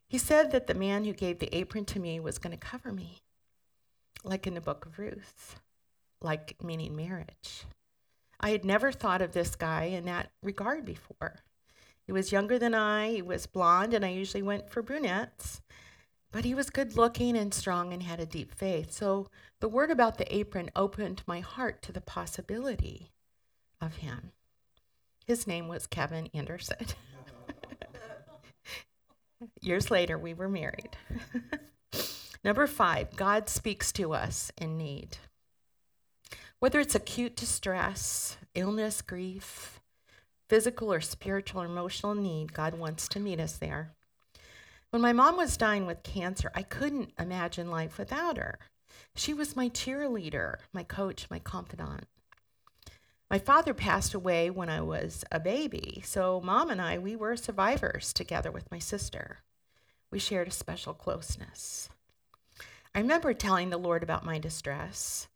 He 0.07 0.17
said 0.17 0.53
that 0.53 0.69
the 0.69 0.75
man 0.75 1.05
who 1.05 1.13
gave 1.13 1.41
the 1.41 1.53
apron 1.53 1.87
to 1.87 1.99
me 1.99 2.21
was 2.21 2.39
going 2.39 2.57
to 2.57 2.57
cover 2.57 2.93
me, 2.93 3.19
like 4.23 4.47
in 4.47 4.55
the 4.55 4.61
book 4.61 4.87
of 4.87 5.01
Ruth, 5.01 5.59
like 6.23 6.63
meaning 6.63 6.95
marriage. 6.95 7.65
I 8.39 8.51
had 8.51 8.65
never 8.65 8.93
thought 8.93 9.23
of 9.23 9.33
this 9.33 9.57
guy 9.57 9.87
in 9.87 10.05
that 10.05 10.31
regard 10.41 10.85
before. 10.85 11.41
He 12.07 12.13
was 12.13 12.31
younger 12.31 12.61
than 12.61 12.77
I, 12.77 13.11
he 13.11 13.23
was 13.23 13.47
blonde, 13.47 13.93
and 13.93 14.05
I 14.05 14.11
usually 14.11 14.43
went 14.43 14.71
for 14.71 14.83
brunettes. 14.83 15.63
But 16.33 16.45
he 16.45 16.55
was 16.55 16.71
good 16.71 16.97
looking 16.97 17.37
and 17.37 17.53
strong 17.53 17.93
and 17.93 18.03
had 18.03 18.21
a 18.21 18.27
deep 18.27 18.55
faith. 18.55 18.93
So 18.93 19.29
the 19.61 19.69
word 19.69 19.91
about 19.91 20.17
the 20.17 20.35
apron 20.35 20.71
opened 20.77 21.23
my 21.27 21.41
heart 21.41 21.83
to 21.83 21.93
the 21.93 22.01
possibility 22.01 23.11
of 23.81 23.97
him. 23.97 24.33
His 25.27 25.47
name 25.47 25.69
was 25.69 25.87
Kevin 25.87 26.29
Anderson. 26.33 26.79
Years 29.61 29.91
later, 29.91 30.19
we 30.19 30.35
were 30.35 30.49
married. 30.49 30.97
Number 32.45 32.67
five, 32.67 33.17
God 33.17 33.49
speaks 33.49 33.93
to 33.93 34.13
us 34.13 34.53
in 34.57 34.77
need. 34.77 35.19
Whether 36.59 36.81
it's 36.81 36.95
acute 36.95 37.37
distress, 37.37 38.37
illness, 38.55 39.03
grief, 39.03 39.81
physical 40.49 40.93
or 40.93 41.01
spiritual 41.01 41.63
or 41.63 41.67
emotional 41.67 42.15
need, 42.15 42.53
God 42.53 42.75
wants 42.75 43.09
to 43.09 43.21
meet 43.21 43.41
us 43.41 43.57
there. 43.57 43.93
When 44.91 45.03
my 45.03 45.13
mom 45.13 45.37
was 45.37 45.57
dying 45.57 45.87
with 45.87 46.03
cancer, 46.03 46.51
I 46.55 46.63
couldn't 46.63 47.13
imagine 47.19 47.71
life 47.71 47.97
without 47.97 48.37
her. 48.37 48.59
She 49.15 49.33
was 49.33 49.55
my 49.55 49.69
cheerleader, 49.69 50.57
my 50.73 50.83
coach, 50.83 51.29
my 51.31 51.39
confidant. 51.39 52.07
My 53.31 53.39
father 53.39 53.73
passed 53.73 54.15
away 54.15 54.51
when 54.51 54.69
I 54.69 54.81
was 54.81 55.25
a 55.31 55.39
baby, 55.39 56.03
so 56.05 56.41
mom 56.41 56.71
and 56.71 56.83
I, 56.83 56.99
we 56.99 57.15
were 57.15 57.37
survivors 57.37 58.13
together 58.13 58.51
with 58.51 58.69
my 58.73 58.81
sister. 58.81 59.39
We 60.11 60.19
shared 60.19 60.49
a 60.49 60.53
special 60.53 60.93
closeness. 60.93 61.89
I 62.93 62.99
remember 62.99 63.33
telling 63.33 63.71
the 63.71 63.79
Lord 63.79 64.03
about 64.03 64.25
my 64.25 64.41
distress. 64.41 65.29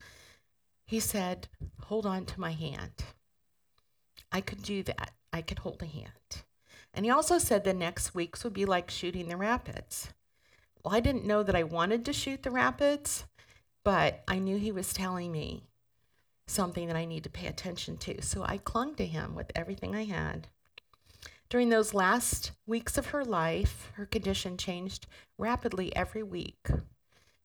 He 0.84 0.98
said, 0.98 1.46
Hold 1.84 2.06
on 2.06 2.26
to 2.26 2.40
my 2.40 2.50
hand. 2.50 3.04
I 4.32 4.40
could 4.40 4.62
do 4.62 4.82
that. 4.82 5.12
I 5.32 5.42
could 5.42 5.60
hold 5.60 5.80
a 5.80 5.86
hand. 5.86 6.42
And 6.94 7.04
he 7.04 7.10
also 7.10 7.38
said 7.38 7.64
the 7.64 7.74
next 7.74 8.14
weeks 8.14 8.44
would 8.44 8.52
be 8.52 8.64
like 8.64 8.90
shooting 8.90 9.28
the 9.28 9.36
rapids. 9.36 10.12
Well, 10.82 10.94
I 10.94 11.00
didn't 11.00 11.26
know 11.26 11.42
that 11.42 11.56
I 11.56 11.64
wanted 11.64 12.04
to 12.04 12.12
shoot 12.12 12.42
the 12.42 12.50
rapids, 12.50 13.24
but 13.84 14.22
I 14.28 14.38
knew 14.38 14.56
he 14.56 14.72
was 14.72 14.92
telling 14.92 15.32
me 15.32 15.64
something 16.46 16.86
that 16.86 16.96
I 16.96 17.04
need 17.04 17.24
to 17.24 17.30
pay 17.30 17.46
attention 17.46 17.96
to. 17.98 18.22
So 18.22 18.44
I 18.44 18.58
clung 18.58 18.94
to 18.96 19.06
him 19.06 19.34
with 19.34 19.50
everything 19.54 19.94
I 19.94 20.04
had. 20.04 20.48
During 21.48 21.68
those 21.68 21.94
last 21.94 22.52
weeks 22.66 22.98
of 22.98 23.06
her 23.06 23.24
life, 23.24 23.92
her 23.94 24.06
condition 24.06 24.56
changed 24.56 25.06
rapidly 25.38 25.94
every 25.94 26.22
week. 26.22 26.68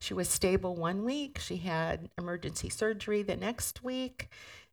She 0.01 0.13
was 0.13 0.29
stable 0.29 0.75
one 0.75 1.03
week. 1.03 1.39
She 1.39 1.57
had 1.57 2.09
emergency 2.17 2.69
surgery 2.69 3.21
the 3.21 3.35
next 3.35 3.83
week. 3.83 4.29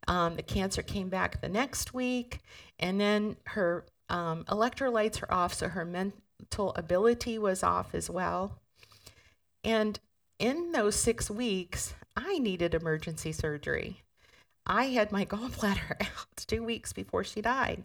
Um, 0.06 0.36
the 0.36 0.42
cancer 0.42 0.82
came 0.82 1.08
back 1.08 1.40
the 1.40 1.48
next 1.48 1.92
week. 1.92 2.40
And 2.78 3.00
then 3.00 3.36
her 3.46 3.86
um, 4.08 4.44
electrolytes 4.44 5.22
are 5.22 5.32
off, 5.32 5.54
so 5.54 5.68
her 5.68 5.84
mental 5.84 6.72
ability 6.74 7.38
was 7.38 7.62
off 7.62 7.94
as 7.94 8.08
well. 8.08 8.58
And 9.64 9.98
in 10.38 10.72
those 10.72 10.96
six 10.96 11.30
weeks, 11.30 11.94
I 12.16 12.38
needed 12.38 12.74
emergency 12.74 13.32
surgery. 13.32 14.02
I 14.66 14.86
had 14.86 15.12
my 15.12 15.24
gallbladder 15.26 15.92
out 16.00 16.46
two 16.46 16.62
weeks 16.62 16.92
before 16.92 17.24
she 17.24 17.40
died. 17.40 17.84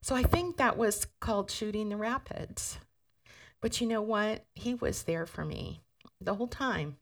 So 0.00 0.14
I 0.14 0.22
think 0.22 0.56
that 0.56 0.78
was 0.78 1.06
called 1.20 1.50
shooting 1.50 1.88
the 1.88 1.96
rapids. 1.96 2.78
But 3.60 3.80
you 3.80 3.86
know 3.86 4.02
what? 4.02 4.44
He 4.54 4.74
was 4.74 5.02
there 5.02 5.26
for 5.26 5.44
me 5.44 5.80
the 6.20 6.34
whole 6.34 6.46
time. 6.46 6.96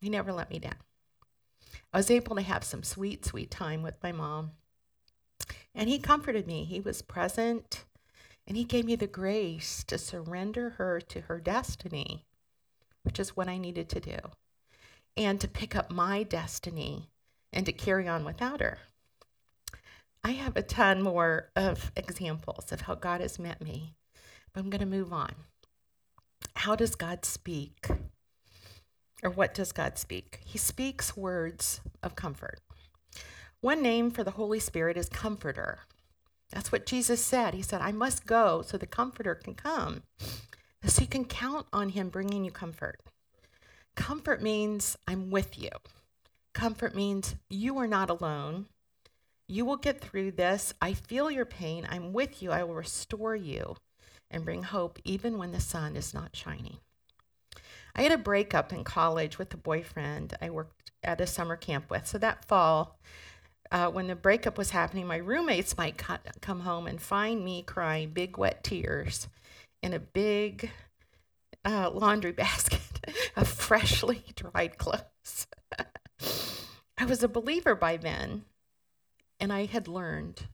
He 0.00 0.10
never 0.10 0.32
let 0.32 0.50
me 0.50 0.58
down. 0.58 0.74
I 1.92 1.98
was 1.98 2.10
able 2.10 2.36
to 2.36 2.42
have 2.42 2.64
some 2.64 2.82
sweet, 2.82 3.24
sweet 3.24 3.50
time 3.50 3.82
with 3.82 3.94
my 4.02 4.12
mom. 4.12 4.52
And 5.74 5.88
he 5.88 5.98
comforted 5.98 6.46
me. 6.46 6.64
He 6.64 6.80
was 6.80 7.02
present 7.02 7.85
and 8.46 8.56
he 8.56 8.64
gave 8.64 8.84
me 8.84 8.96
the 8.96 9.06
grace 9.06 9.82
to 9.84 9.98
surrender 9.98 10.70
her 10.70 11.00
to 11.00 11.22
her 11.22 11.40
destiny, 11.40 12.24
which 13.02 13.18
is 13.18 13.36
what 13.36 13.48
I 13.48 13.58
needed 13.58 13.88
to 13.90 14.00
do, 14.00 14.18
and 15.16 15.40
to 15.40 15.48
pick 15.48 15.74
up 15.74 15.90
my 15.90 16.22
destiny 16.22 17.08
and 17.52 17.66
to 17.66 17.72
carry 17.72 18.06
on 18.06 18.24
without 18.24 18.60
her. 18.60 18.78
I 20.22 20.32
have 20.32 20.56
a 20.56 20.62
ton 20.62 21.02
more 21.02 21.50
of 21.54 21.92
examples 21.96 22.72
of 22.72 22.82
how 22.82 22.94
God 22.96 23.20
has 23.20 23.38
met 23.38 23.62
me, 23.62 23.94
but 24.52 24.60
I'm 24.60 24.70
going 24.70 24.80
to 24.80 24.86
move 24.86 25.12
on. 25.12 25.34
How 26.56 26.74
does 26.74 26.94
God 26.94 27.24
speak? 27.24 27.86
Or 29.22 29.30
what 29.30 29.54
does 29.54 29.72
God 29.72 29.98
speak? 29.98 30.40
He 30.44 30.58
speaks 30.58 31.16
words 31.16 31.80
of 32.02 32.16
comfort. 32.16 32.60
One 33.60 33.82
name 33.82 34.10
for 34.10 34.24
the 34.24 34.32
Holy 34.32 34.60
Spirit 34.60 34.96
is 34.96 35.08
Comforter. 35.08 35.80
That's 36.52 36.70
what 36.70 36.86
Jesus 36.86 37.24
said. 37.24 37.54
He 37.54 37.62
said, 37.62 37.80
I 37.80 37.92
must 37.92 38.26
go 38.26 38.62
so 38.62 38.78
the 38.78 38.86
Comforter 38.86 39.34
can 39.34 39.54
come, 39.54 40.02
so 40.84 41.02
you 41.02 41.08
can 41.08 41.24
count 41.24 41.66
on 41.72 41.90
Him 41.90 42.08
bringing 42.08 42.44
you 42.44 42.50
comfort. 42.50 43.00
Comfort 43.96 44.42
means 44.42 44.96
I'm 45.08 45.30
with 45.30 45.58
you. 45.58 45.70
Comfort 46.54 46.94
means 46.94 47.34
you 47.50 47.78
are 47.78 47.88
not 47.88 48.10
alone. 48.10 48.66
You 49.48 49.64
will 49.64 49.76
get 49.76 50.00
through 50.00 50.32
this. 50.32 50.74
I 50.80 50.92
feel 50.92 51.30
your 51.30 51.44
pain. 51.44 51.86
I'm 51.88 52.12
with 52.12 52.42
you. 52.42 52.50
I 52.50 52.62
will 52.64 52.74
restore 52.74 53.36
you 53.36 53.76
and 54.30 54.44
bring 54.44 54.62
hope 54.62 54.98
even 55.04 55.38
when 55.38 55.52
the 55.52 55.60
sun 55.60 55.96
is 55.96 56.12
not 56.12 56.34
shining. 56.34 56.78
I 57.94 58.02
had 58.02 58.12
a 58.12 58.18
breakup 58.18 58.72
in 58.72 58.84
college 58.84 59.38
with 59.38 59.54
a 59.54 59.56
boyfriend 59.56 60.36
I 60.40 60.50
worked 60.50 60.90
at 61.02 61.20
a 61.20 61.26
summer 61.26 61.56
camp 61.56 61.90
with. 61.90 62.06
So 62.06 62.18
that 62.18 62.44
fall, 62.44 62.98
uh, 63.70 63.90
when 63.90 64.06
the 64.06 64.16
breakup 64.16 64.58
was 64.58 64.70
happening, 64.70 65.06
my 65.06 65.16
roommates 65.16 65.76
might 65.76 65.96
come 66.40 66.60
home 66.60 66.86
and 66.86 67.00
find 67.00 67.44
me 67.44 67.62
crying 67.62 68.10
big 68.10 68.36
wet 68.36 68.62
tears 68.62 69.28
in 69.82 69.92
a 69.92 69.98
big 69.98 70.70
uh, 71.64 71.90
laundry 71.90 72.32
basket 72.32 72.80
of 73.36 73.48
freshly 73.48 74.24
dried 74.34 74.78
clothes. 74.78 75.46
I 76.98 77.04
was 77.04 77.22
a 77.22 77.28
believer 77.28 77.74
by 77.74 77.96
then, 77.96 78.44
and 79.38 79.52
I 79.52 79.66
had 79.66 79.88
learned 79.88 80.46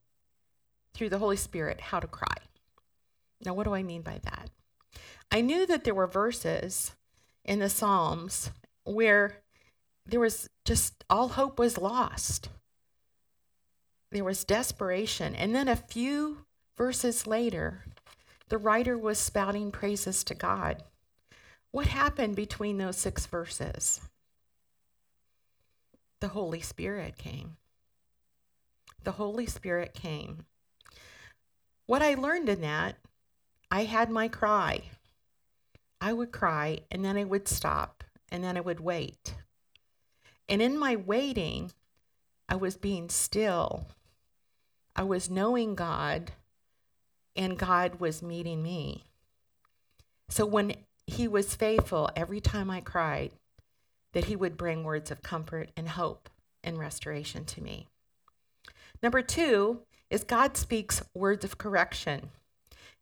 through 0.94 1.11
the 1.11 1.18
Holy 1.18 1.37
Spirit 1.37 1.81
how 1.81 2.01
to 2.01 2.07
cry. 2.07 2.37
Now, 3.44 3.55
what 3.55 3.64
do 3.64 3.75
I 3.75 3.83
mean 3.83 4.03
by 4.03 4.20
that? 4.25 4.51
I 5.31 5.40
knew 5.40 5.66
that 5.66 5.85
there 5.85 5.94
were 5.94 6.07
verses 6.07 6.94
in 7.44 7.59
the 7.59 7.68
Psalms 7.68 8.51
where 8.85 9.38
there 10.05 10.20
was 10.20 10.48
just 10.64 11.05
all 11.09 11.29
hope 11.29 11.59
was 11.59 11.79
lost 11.79 12.48
there 14.12 14.25
was 14.25 14.44
desperation. 14.44 15.35
And 15.35 15.55
then 15.55 15.68
a 15.68 15.77
few 15.77 16.44
verses 16.77 17.27
later, 17.27 17.85
the 18.48 18.59
writer 18.59 18.96
was 18.96 19.18
spouting 19.18 19.70
praises 19.70 20.22
to 20.25 20.35
God. 20.35 20.83
What 21.70 21.87
happened 21.87 22.37
between 22.37 22.77
those 22.77 22.98
six 22.98 23.25
verses? 23.25 24.01
The 26.20 26.29
Holy 26.29 26.61
Spirit 26.61 27.16
came. 27.16 27.57
The 29.05 29.12
Holy 29.12 29.46
Spirit 29.46 29.94
came. 29.94 30.44
What 31.87 32.03
I 32.03 32.14
learned 32.14 32.48
in 32.48 32.61
that, 32.61 32.96
I 33.70 33.85
had 33.85 34.11
my 34.11 34.29
cry. 34.29 34.83
I 36.01 36.12
would 36.12 36.31
cry 36.31 36.81
and 36.90 37.05
then 37.05 37.16
I 37.16 37.25
would 37.25 37.48
stop 37.48 38.05
and 38.31 38.44
then 38.44 38.57
I 38.57 38.61
would 38.61 38.81
wait. 38.81 39.35
And 40.48 40.61
in 40.61 40.79
my 40.79 40.96
waiting, 40.96 41.72
I 42.48 42.57
was 42.57 42.77
being 42.77 43.09
still 43.09 43.87
I 44.94 45.02
was 45.02 45.31
knowing 45.31 45.74
God 45.74 46.33
and 47.35 47.59
God 47.59 48.00
was 48.00 48.22
meeting 48.22 48.62
me. 48.62 49.05
So 50.28 50.44
when 50.44 50.74
he 51.07 51.26
was 51.26 51.55
faithful 51.55 52.11
every 52.14 52.40
time 52.40 52.70
I 52.70 52.81
cried, 52.81 53.33
that 54.12 54.26
he 54.26 54.37
would 54.37 54.57
bring 54.57 54.85
words 54.85 55.11
of 55.11 55.22
comfort 55.22 55.70
and 55.76 55.88
hope 55.90 56.28
and 56.62 56.78
restoration 56.78 57.44
to 57.46 57.62
me. 57.62 57.88
Number 59.02 59.22
two 59.22 59.81
is 60.11 60.24
God 60.24 60.57
speaks 60.57 61.02
words 61.14 61.44
of 61.44 61.59
correction. 61.59 62.31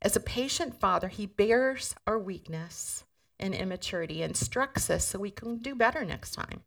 As 0.01 0.17
a 0.17 0.21
patient 0.21 0.79
father, 0.81 1.09
he 1.09 1.27
bears 1.27 1.95
our 2.07 2.19
weakness 2.19 3.05
and 3.39 3.55
immaturity, 3.55 4.23
instructs 4.23 4.89
us 4.89 5.05
so 5.05 5.19
we 5.19 5.31
can 5.31 5.59
do 5.59 5.75
better 5.75 6.05
next 6.05 6.33
time. 6.33 6.63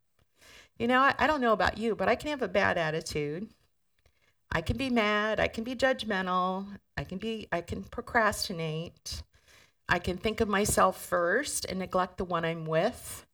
You 0.77 0.87
know, 0.87 0.99
I, 0.99 1.15
I 1.17 1.27
don't 1.27 1.41
know 1.41 1.53
about 1.53 1.77
you, 1.77 1.95
but 1.95 2.09
I 2.09 2.15
can 2.15 2.29
have 2.29 2.41
a 2.41 2.47
bad 2.47 2.77
attitude. 2.77 3.49
I 4.53 4.61
can 4.61 4.77
be 4.77 4.91
mad, 4.91 5.39
I 5.39 5.47
can 5.47 5.63
be 5.63 5.75
judgmental, 5.75 6.67
I 6.95 7.03
can 7.03 7.17
be 7.17 7.47
I 7.51 7.61
can 7.61 7.83
procrastinate. 7.83 9.23
I 9.89 9.99
can 9.99 10.15
think 10.17 10.39
of 10.39 10.47
myself 10.47 11.03
first 11.03 11.65
and 11.65 11.79
neglect 11.79 12.17
the 12.17 12.23
one 12.23 12.45
I'm 12.45 12.65
with, 12.65 13.25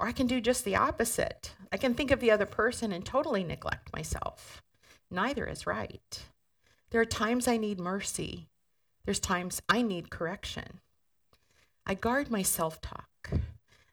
or 0.00 0.08
I 0.08 0.12
can 0.12 0.26
do 0.26 0.40
just 0.40 0.64
the 0.64 0.74
opposite. 0.74 1.52
I 1.70 1.76
can 1.76 1.94
think 1.94 2.10
of 2.10 2.20
the 2.20 2.30
other 2.30 2.46
person 2.46 2.90
and 2.90 3.04
totally 3.04 3.44
neglect 3.44 3.92
myself. 3.92 4.62
Neither 5.10 5.46
is 5.46 5.66
right. 5.66 6.22
There 6.90 7.00
are 7.00 7.06
times 7.06 7.46
I 7.46 7.56
need 7.56 7.78
mercy. 7.78 8.48
There's 9.04 9.20
times 9.20 9.62
I 9.68 9.82
need 9.82 10.10
correction. 10.10 10.80
I 11.86 11.94
guard 11.94 12.30
my 12.30 12.42
self 12.42 12.80
talk. 12.80 13.30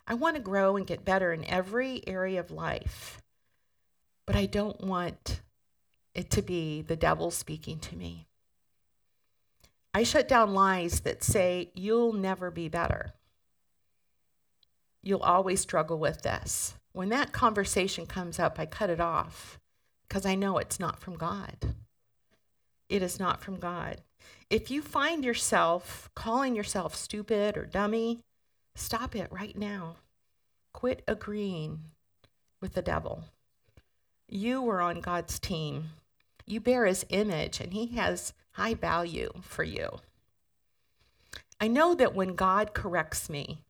I 0.08 0.13
want 0.13 0.36
to 0.38 0.42
grow 0.42 0.78
and 0.78 0.88
get 0.88 1.06
better 1.06 1.32
in 1.34 1.46
every 1.46 2.02
area 2.08 2.39
of 2.39 2.52
life, 2.52 3.22
but 4.26 4.36
I 4.36 4.46
don't 4.46 4.82
want 4.82 5.42
it 6.13 6.30
to 6.32 6.41
be 6.41 6.82
the 6.82 6.95
devil 6.95 7.32
speaking 7.32 7.80
to 7.80 7.95
me. 7.95 8.28
I 9.93 10.04
shut 10.04 10.28
down 10.28 10.54
lies 10.54 11.02
that 11.02 11.24
say, 11.24 11.72
you'll 11.74 12.13
never 12.13 12.52
be 12.52 12.69
better. 12.69 13.13
You'll 15.02 15.22
always 15.22 15.62
struggle 15.62 15.98
with 15.98 16.22
this. 16.22 16.76
When 16.91 17.10
that 17.10 17.32
conversation 17.32 18.06
comes 18.06 18.39
up, 18.39 18.60
I 18.60 18.65
cut 18.65 18.89
it 18.89 19.00
off 19.00 19.60
because 20.08 20.26
I 20.26 20.36
know 20.36 20.58
it's 20.58 20.80
not 20.80 21.00
from 21.00 21.15
God. 21.15 21.74
It 22.89 23.02
is 23.02 23.19
not 23.19 23.41
from 23.41 23.58
God. 23.58 24.02
If 24.50 24.72
you 24.72 24.82
find 24.82 25.24
yourself 25.24 26.10
calling 26.15 26.56
yourself 26.56 26.95
stupid 26.95 27.56
or 27.56 27.65
dummy, 27.65 28.19
stop 28.76 29.15
it 29.15 29.32
right 29.32 29.58
now. 29.58 29.98
Quit 30.74 31.04
agreeing 31.08 31.80
with 32.62 32.74
the 32.74 32.82
devil. 32.82 33.26
You 34.32 34.62
were 34.62 34.80
on 34.82 35.02
God's 35.02 35.39
team. 35.39 35.89
You 36.46 36.60
bear 36.60 36.86
his 36.86 37.06
image, 37.10 37.60
and 37.60 37.74
he 37.74 37.88
has 37.98 38.34
high 38.52 38.76
value 38.76 39.32
for 39.42 39.63
you. 39.63 40.00
I 41.60 41.68
know 41.68 41.96
that 41.96 42.15
when 42.15 42.36
God 42.36 42.74
corrects 42.74 43.30
me, 43.30 43.63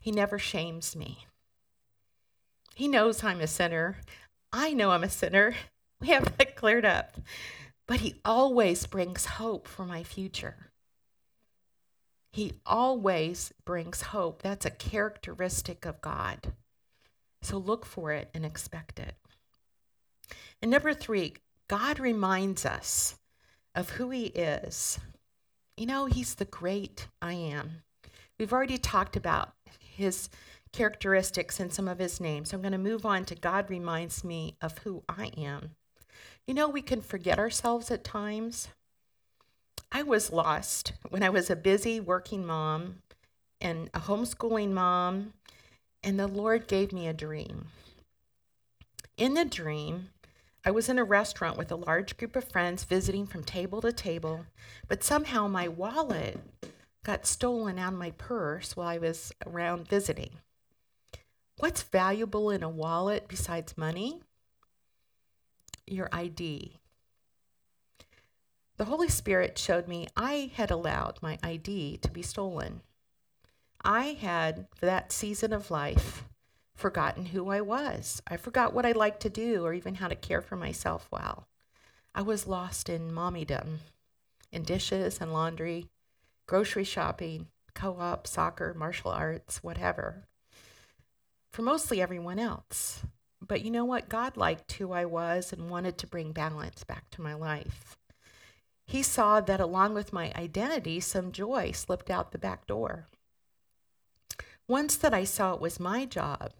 he 0.00 0.10
never 0.10 0.38
shames 0.38 0.96
me. 0.96 1.26
He 2.74 2.88
knows 2.88 3.22
I'm 3.22 3.40
a 3.40 3.46
sinner. 3.46 3.98
I 4.52 4.72
know 4.72 4.90
I'm 4.90 5.04
a 5.04 5.10
sinner. 5.10 5.54
We 6.00 6.08
have 6.08 6.36
that 6.38 6.56
cleared 6.56 6.86
up. 6.86 7.16
But 7.86 8.00
he 8.00 8.20
always 8.24 8.86
brings 8.86 9.26
hope 9.26 9.68
for 9.68 9.84
my 9.84 10.02
future. 10.02 10.70
He 12.32 12.54
always 12.64 13.52
brings 13.64 14.02
hope. 14.02 14.42
That's 14.42 14.64
a 14.64 14.70
characteristic 14.70 15.84
of 15.84 16.00
God. 16.00 16.52
So 17.42 17.58
look 17.58 17.84
for 17.84 18.12
it 18.12 18.30
and 18.32 18.46
expect 18.46 19.00
it. 19.00 19.16
And 20.62 20.70
number 20.70 20.94
three, 20.94 21.34
God 21.68 21.98
reminds 21.98 22.66
us 22.66 23.16
of 23.74 23.90
who 23.90 24.10
He 24.10 24.26
is. 24.26 24.98
You 25.76 25.86
know, 25.86 26.06
He's 26.06 26.34
the 26.34 26.44
great 26.44 27.08
I 27.22 27.34
am. 27.34 27.82
We've 28.38 28.52
already 28.52 28.78
talked 28.78 29.16
about 29.16 29.52
His 29.78 30.28
characteristics 30.72 31.60
and 31.60 31.72
some 31.72 31.88
of 31.88 31.98
His 31.98 32.20
names. 32.20 32.50
So 32.50 32.56
I'm 32.56 32.62
going 32.62 32.72
to 32.72 32.78
move 32.78 33.06
on 33.06 33.24
to 33.26 33.34
God 33.34 33.70
reminds 33.70 34.24
me 34.24 34.56
of 34.60 34.78
who 34.78 35.02
I 35.08 35.30
am. 35.36 35.70
You 36.46 36.54
know, 36.54 36.68
we 36.68 36.82
can 36.82 37.00
forget 37.00 37.38
ourselves 37.38 37.90
at 37.90 38.04
times. 38.04 38.68
I 39.92 40.02
was 40.02 40.32
lost 40.32 40.92
when 41.08 41.22
I 41.22 41.30
was 41.30 41.50
a 41.50 41.56
busy 41.56 42.00
working 42.00 42.46
mom 42.46 43.02
and 43.60 43.90
a 43.92 44.00
homeschooling 44.00 44.70
mom, 44.70 45.34
and 46.02 46.18
the 46.18 46.26
Lord 46.26 46.68
gave 46.68 46.92
me 46.92 47.06
a 47.06 47.12
dream. 47.12 47.66
In 49.16 49.34
the 49.34 49.44
dream, 49.44 50.08
I 50.64 50.70
was 50.70 50.90
in 50.90 50.98
a 50.98 51.04
restaurant 51.04 51.56
with 51.56 51.72
a 51.72 51.76
large 51.76 52.18
group 52.18 52.36
of 52.36 52.44
friends 52.44 52.84
visiting 52.84 53.26
from 53.26 53.44
table 53.44 53.80
to 53.80 53.92
table, 53.92 54.44
but 54.88 55.02
somehow 55.02 55.48
my 55.48 55.68
wallet 55.68 56.38
got 57.02 57.26
stolen 57.26 57.78
out 57.78 57.94
of 57.94 57.98
my 57.98 58.10
purse 58.10 58.76
while 58.76 58.88
I 58.88 58.98
was 58.98 59.32
around 59.46 59.88
visiting. 59.88 60.32
What's 61.56 61.82
valuable 61.82 62.50
in 62.50 62.62
a 62.62 62.68
wallet 62.68 63.26
besides 63.26 63.78
money? 63.78 64.20
Your 65.86 66.10
ID. 66.12 66.76
The 68.76 68.84
Holy 68.84 69.08
Spirit 69.08 69.58
showed 69.58 69.88
me 69.88 70.08
I 70.16 70.52
had 70.54 70.70
allowed 70.70 71.18
my 71.22 71.38
ID 71.42 71.98
to 71.98 72.10
be 72.10 72.22
stolen. 72.22 72.82
I 73.82 74.18
had, 74.20 74.66
for 74.74 74.86
that 74.86 75.12
season 75.12 75.54
of 75.54 75.70
life, 75.70 76.24
forgotten 76.80 77.26
who 77.26 77.50
I 77.50 77.60
was. 77.60 78.22
I 78.26 78.36
forgot 78.36 78.72
what 78.72 78.86
I 78.86 78.92
liked 78.92 79.20
to 79.22 79.30
do 79.30 79.64
or 79.64 79.72
even 79.72 79.96
how 79.96 80.08
to 80.08 80.14
care 80.14 80.40
for 80.40 80.56
myself 80.56 81.08
well. 81.10 81.46
I 82.14 82.22
was 82.22 82.46
lost 82.46 82.88
in 82.88 83.12
mommydom, 83.12 83.78
in 84.50 84.62
dishes 84.62 85.18
and 85.20 85.32
laundry, 85.32 85.88
grocery 86.46 86.84
shopping, 86.84 87.48
co 87.74 87.96
op, 88.00 88.26
soccer, 88.26 88.74
martial 88.74 89.10
arts, 89.10 89.62
whatever, 89.62 90.24
for 91.52 91.62
mostly 91.62 92.00
everyone 92.00 92.38
else. 92.38 93.02
But 93.40 93.62
you 93.64 93.70
know 93.70 93.84
what? 93.84 94.08
God 94.08 94.36
liked 94.36 94.72
who 94.72 94.92
I 94.92 95.04
was 95.04 95.52
and 95.52 95.70
wanted 95.70 95.98
to 95.98 96.06
bring 96.06 96.32
balance 96.32 96.84
back 96.84 97.10
to 97.10 97.22
my 97.22 97.34
life. 97.34 97.96
He 98.86 99.02
saw 99.02 99.40
that 99.40 99.60
along 99.60 99.94
with 99.94 100.12
my 100.12 100.32
identity, 100.34 100.98
some 100.98 101.30
joy 101.30 101.70
slipped 101.72 102.10
out 102.10 102.32
the 102.32 102.38
back 102.38 102.66
door. 102.66 103.06
Once 104.66 104.96
that 104.96 105.14
I 105.14 105.24
saw 105.24 105.54
it 105.54 105.60
was 105.60 105.78
my 105.78 106.04
job 106.04 106.52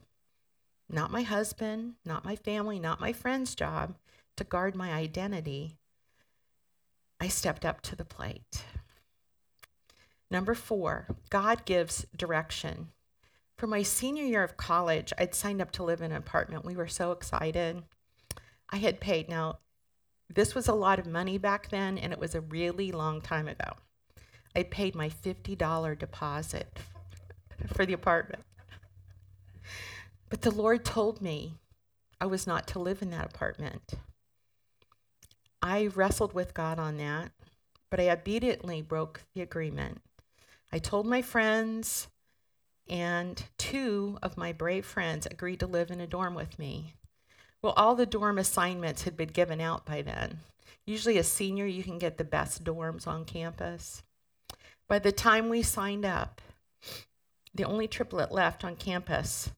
not 0.93 1.11
my 1.11 1.23
husband, 1.23 1.95
not 2.05 2.25
my 2.25 2.37
family, 2.37 2.79
not 2.79 3.01
my 3.01 3.13
friend's 3.13 3.55
job 3.55 3.95
to 4.37 4.45
guard 4.45 4.75
my 4.75 4.93
identity, 4.93 5.77
I 7.21 7.29
stepped 7.29 7.67
up 7.67 7.83
to 7.83 7.95
the 7.95 8.07
plate. 8.07 8.65
Number 10.31 10.55
four, 10.55 11.09
God 11.29 11.67
gives 11.67 12.07
direction. 12.17 12.89
For 13.59 13.67
my 13.67 13.83
senior 13.83 14.25
year 14.25 14.43
of 14.43 14.57
college, 14.57 15.13
I'd 15.19 15.35
signed 15.35 15.61
up 15.61 15.71
to 15.73 15.83
live 15.83 16.01
in 16.01 16.13
an 16.13 16.17
apartment. 16.17 16.65
We 16.65 16.75
were 16.75 16.89
so 16.89 17.13
excited. 17.13 17.83
I 18.71 18.79
had 18.79 18.99
paid. 19.01 19.29
Now, 19.29 19.59
this 20.33 20.55
was 20.55 20.69
a 20.69 20.73
lot 20.73 20.99
of 20.99 21.07
money 21.07 21.37
back 21.37 21.69
then, 21.69 21.99
and 21.99 22.13
it 22.13 22.19
was 22.19 22.35
a 22.35 22.41
really 22.41 22.93
long 22.93 23.21
time 23.21 23.49
ago. 23.49 23.75
I 24.57 24.63
paid 24.63 24.95
my 24.95 25.11
$50 25.11 25.99
deposit 25.99 26.79
for 27.75 27.85
the 27.85 27.93
apartment. 27.93 28.45
But 30.31 30.43
the 30.43 30.53
Lord 30.53 30.85
told 30.85 31.21
me 31.21 31.59
I 32.21 32.27
was 32.27 32.47
not 32.47 32.67
to 32.69 32.79
live 32.79 33.03
in 33.03 33.11
that 33.11 33.35
apartment. 33.35 33.95
I 35.61 35.89
wrestled 35.89 36.33
with 36.33 36.55
God 36.55 36.79
on 36.79 36.97
that, 36.99 37.33
but 37.91 38.01
I 38.01 38.09
obediently 38.09 38.81
broke 38.81 39.23
the 39.35 39.43
agreement. 39.43 40.01
I 40.73 40.79
told 40.79 41.05
my 41.05 41.21
friends, 41.21 42.09
and 42.89 43.43
two 43.59 44.19
of 44.23 44.37
my 44.37 44.53
brave 44.53 44.87
friends 44.87 45.27
agreed 45.27 45.61
to 45.61 45.67
live 45.67 45.91
in 45.91 46.01
a 46.01 46.07
dorm 46.07 46.35
with 46.35 46.59
me. 46.59 46.95
Well, 47.61 47.75
all 47.77 47.95
the 47.95 48.07
dorm 48.07 48.39
assignments 48.39 49.03
had 49.03 49.17
been 49.17 49.29
given 49.29 49.61
out 49.61 49.85
by 49.85 50.03
then. 50.03 50.39
Usually, 50.87 51.19
a 51.19 51.25
senior, 51.25 51.67
you 51.67 51.83
can 51.83 51.99
get 51.99 52.17
the 52.17 52.25
best 52.25 52.65
dorms 52.65 53.07
on 53.07 53.25
campus. 53.25 54.03
By 54.89 54.99
the 54.99 55.13
time 55.13 55.49
we 55.49 55.63
signed 55.63 56.05
up, 56.05 56.41
the 57.55 57.65
only 57.65 57.87
triplet 57.87 58.33
left 58.33 58.65
on 58.65 58.77
campus 58.77 59.51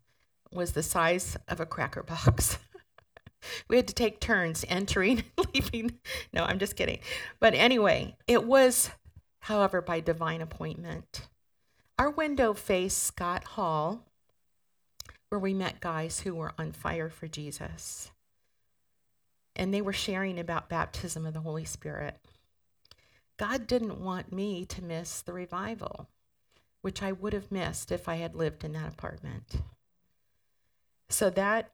was 0.52 0.72
the 0.72 0.82
size 0.82 1.36
of 1.48 1.60
a 1.60 1.66
cracker 1.66 2.02
box. 2.02 2.58
we 3.68 3.76
had 3.76 3.88
to 3.88 3.94
take 3.94 4.20
turns 4.20 4.64
entering 4.68 5.24
and 5.36 5.46
leaving. 5.54 5.98
No, 6.32 6.44
I'm 6.44 6.58
just 6.58 6.76
kidding. 6.76 6.98
But 7.40 7.54
anyway, 7.54 8.16
it 8.26 8.44
was, 8.44 8.90
however, 9.40 9.80
by 9.80 10.00
divine 10.00 10.40
appointment. 10.40 11.28
Our 11.98 12.10
window 12.10 12.54
faced 12.54 13.02
Scott 13.02 13.44
Hall, 13.44 14.04
where 15.28 15.38
we 15.38 15.54
met 15.54 15.80
guys 15.80 16.20
who 16.20 16.34
were 16.34 16.52
on 16.58 16.72
fire 16.72 17.10
for 17.10 17.28
Jesus. 17.28 18.10
And 19.54 19.72
they 19.72 19.82
were 19.82 19.92
sharing 19.92 20.38
about 20.38 20.68
baptism 20.68 21.26
of 21.26 21.34
the 21.34 21.40
Holy 21.40 21.64
Spirit. 21.64 22.16
God 23.38 23.66
didn't 23.66 24.00
want 24.00 24.32
me 24.32 24.64
to 24.66 24.84
miss 24.84 25.20
the 25.20 25.32
revival, 25.32 26.08
which 26.80 27.02
I 27.02 27.12
would 27.12 27.32
have 27.32 27.52
missed 27.52 27.92
if 27.92 28.08
I 28.08 28.16
had 28.16 28.34
lived 28.34 28.64
in 28.64 28.72
that 28.72 28.92
apartment. 28.92 29.56
So 31.12 31.30
that 31.30 31.70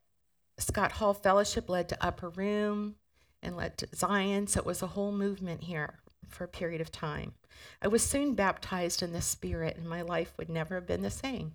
Scott 0.58 0.92
Hall 0.92 1.14
Fellowship 1.14 1.68
led 1.68 1.88
to 1.88 2.04
Upper 2.04 2.28
Room 2.28 2.96
and 3.42 3.56
led 3.56 3.78
to 3.78 3.88
Zion. 3.94 4.46
So 4.46 4.60
it 4.60 4.66
was 4.66 4.82
a 4.82 4.88
whole 4.88 5.12
movement 5.12 5.62
here 5.62 6.00
for 6.28 6.44
a 6.44 6.48
period 6.48 6.80
of 6.80 6.90
time. 6.90 7.34
I 7.80 7.88
was 7.88 8.02
soon 8.02 8.34
baptized 8.34 9.02
in 9.02 9.12
the 9.12 9.22
Spirit, 9.22 9.76
and 9.76 9.88
my 9.88 10.02
life 10.02 10.32
would 10.36 10.48
never 10.48 10.74
have 10.74 10.86
been 10.86 11.02
the 11.02 11.10
same. 11.10 11.52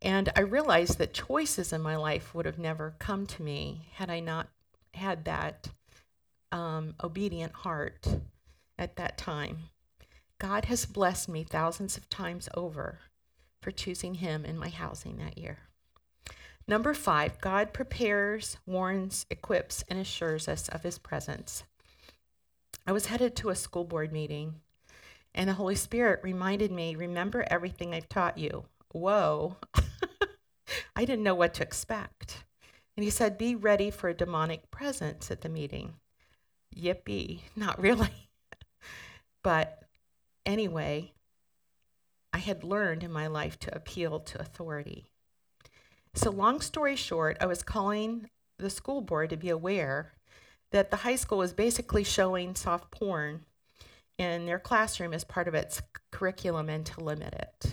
And 0.00 0.30
I 0.36 0.40
realized 0.40 0.98
that 0.98 1.14
choices 1.14 1.72
in 1.72 1.80
my 1.80 1.96
life 1.96 2.34
would 2.34 2.46
have 2.46 2.58
never 2.58 2.94
come 2.98 3.26
to 3.26 3.42
me 3.42 3.88
had 3.94 4.10
I 4.10 4.20
not 4.20 4.48
had 4.92 5.24
that 5.24 5.68
um, 6.52 6.94
obedient 7.02 7.52
heart 7.52 8.06
at 8.78 8.96
that 8.96 9.16
time. 9.16 9.70
God 10.38 10.66
has 10.66 10.84
blessed 10.84 11.28
me 11.28 11.42
thousands 11.42 11.96
of 11.96 12.08
times 12.10 12.48
over 12.54 13.00
for 13.62 13.70
choosing 13.70 14.14
Him 14.16 14.44
in 14.44 14.58
my 14.58 14.68
housing 14.68 15.16
that 15.16 15.38
year. 15.38 15.58
Number 16.66 16.94
five, 16.94 17.40
God 17.40 17.72
prepares, 17.74 18.56
warns, 18.66 19.26
equips, 19.30 19.84
and 19.88 19.98
assures 19.98 20.48
us 20.48 20.68
of 20.68 20.82
his 20.82 20.98
presence. 20.98 21.64
I 22.86 22.92
was 22.92 23.06
headed 23.06 23.36
to 23.36 23.50
a 23.50 23.54
school 23.54 23.84
board 23.84 24.12
meeting, 24.12 24.60
and 25.34 25.48
the 25.48 25.54
Holy 25.54 25.74
Spirit 25.74 26.20
reminded 26.22 26.72
me 26.72 26.94
remember 26.94 27.44
everything 27.50 27.92
I've 27.92 28.08
taught 28.08 28.38
you. 28.38 28.64
Whoa. 28.92 29.56
I 30.96 31.04
didn't 31.04 31.24
know 31.24 31.34
what 31.34 31.54
to 31.54 31.62
expect. 31.62 32.44
And 32.96 33.04
he 33.04 33.10
said, 33.10 33.36
Be 33.36 33.54
ready 33.54 33.90
for 33.90 34.08
a 34.08 34.14
demonic 34.14 34.70
presence 34.70 35.30
at 35.30 35.42
the 35.42 35.48
meeting. 35.48 35.94
Yippee, 36.74 37.40
not 37.56 37.80
really. 37.80 38.28
but 39.42 39.82
anyway, 40.46 41.12
I 42.32 42.38
had 42.38 42.64
learned 42.64 43.02
in 43.02 43.12
my 43.12 43.26
life 43.26 43.58
to 43.60 43.74
appeal 43.74 44.20
to 44.20 44.40
authority. 44.40 45.08
So, 46.14 46.30
long 46.30 46.60
story 46.60 46.94
short, 46.94 47.36
I 47.40 47.46
was 47.46 47.62
calling 47.62 48.28
the 48.58 48.70
school 48.70 49.00
board 49.00 49.30
to 49.30 49.36
be 49.36 49.48
aware 49.48 50.12
that 50.70 50.90
the 50.90 50.98
high 50.98 51.16
school 51.16 51.38
was 51.38 51.52
basically 51.52 52.04
showing 52.04 52.54
soft 52.54 52.90
porn 52.92 53.44
in 54.16 54.46
their 54.46 54.60
classroom 54.60 55.12
as 55.12 55.24
part 55.24 55.48
of 55.48 55.54
its 55.54 55.82
curriculum 56.12 56.68
and 56.68 56.86
to 56.86 57.00
limit 57.00 57.34
it. 57.34 57.72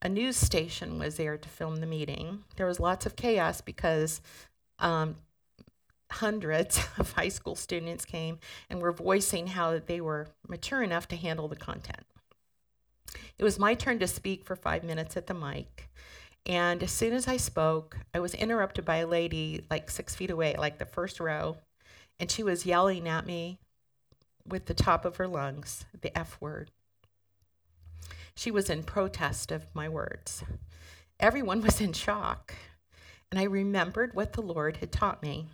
A 0.00 0.08
news 0.08 0.36
station 0.36 0.98
was 0.98 1.16
there 1.16 1.36
to 1.36 1.48
film 1.48 1.76
the 1.76 1.86
meeting. 1.86 2.44
There 2.56 2.66
was 2.66 2.80
lots 2.80 3.04
of 3.04 3.16
chaos 3.16 3.60
because 3.60 4.22
um, 4.78 5.16
hundreds 6.10 6.78
of 6.98 7.12
high 7.12 7.28
school 7.28 7.54
students 7.54 8.06
came 8.06 8.38
and 8.70 8.80
were 8.80 8.92
voicing 8.92 9.48
how 9.48 9.78
they 9.78 10.00
were 10.00 10.28
mature 10.48 10.82
enough 10.82 11.08
to 11.08 11.16
handle 11.16 11.48
the 11.48 11.56
content. 11.56 12.04
It 13.38 13.44
was 13.44 13.58
my 13.58 13.74
turn 13.74 13.98
to 13.98 14.06
speak 14.06 14.46
for 14.46 14.56
five 14.56 14.84
minutes 14.84 15.16
at 15.16 15.26
the 15.26 15.34
mic. 15.34 15.90
And 16.46 16.80
as 16.84 16.92
soon 16.92 17.12
as 17.12 17.26
I 17.26 17.36
spoke, 17.36 17.98
I 18.14 18.20
was 18.20 18.32
interrupted 18.32 18.84
by 18.84 18.98
a 18.98 19.06
lady 19.06 19.64
like 19.68 19.90
six 19.90 20.14
feet 20.14 20.30
away, 20.30 20.54
like 20.56 20.78
the 20.78 20.86
first 20.86 21.18
row, 21.18 21.56
and 22.20 22.30
she 22.30 22.44
was 22.44 22.64
yelling 22.64 23.08
at 23.08 23.26
me 23.26 23.58
with 24.46 24.66
the 24.66 24.74
top 24.74 25.04
of 25.04 25.16
her 25.16 25.26
lungs, 25.26 25.84
the 26.00 26.16
F 26.16 26.38
word. 26.40 26.70
She 28.36 28.52
was 28.52 28.70
in 28.70 28.84
protest 28.84 29.50
of 29.50 29.74
my 29.74 29.88
words. 29.88 30.44
Everyone 31.18 31.62
was 31.62 31.80
in 31.80 31.92
shock, 31.92 32.54
and 33.30 33.40
I 33.40 33.44
remembered 33.44 34.14
what 34.14 34.34
the 34.34 34.42
Lord 34.42 34.76
had 34.76 34.92
taught 34.92 35.22
me 35.22 35.48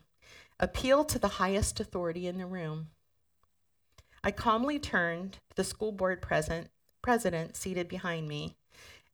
appeal 0.60 1.04
to 1.04 1.18
the 1.18 1.28
highest 1.28 1.80
authority 1.80 2.26
in 2.26 2.38
the 2.38 2.46
room. 2.46 2.88
I 4.22 4.30
calmly 4.30 4.78
turned 4.78 5.32
to 5.32 5.56
the 5.56 5.64
school 5.64 5.90
board 5.90 6.22
president, 6.22 6.68
president 7.00 7.56
seated 7.56 7.88
behind 7.88 8.28
me 8.28 8.56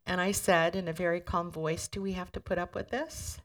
and 0.09 0.23
I 0.23 0.33
said 0.33 0.75
in 0.75 0.89
a 0.89 0.93
very 0.93 1.21
calm 1.21 1.51
voice, 1.51 1.87
Do 1.87 2.01
we 2.01 2.13
have 2.13 2.33
to 2.33 2.41
put 2.41 2.59
up 2.59 2.75
with 2.75 2.89
this? 2.89 3.39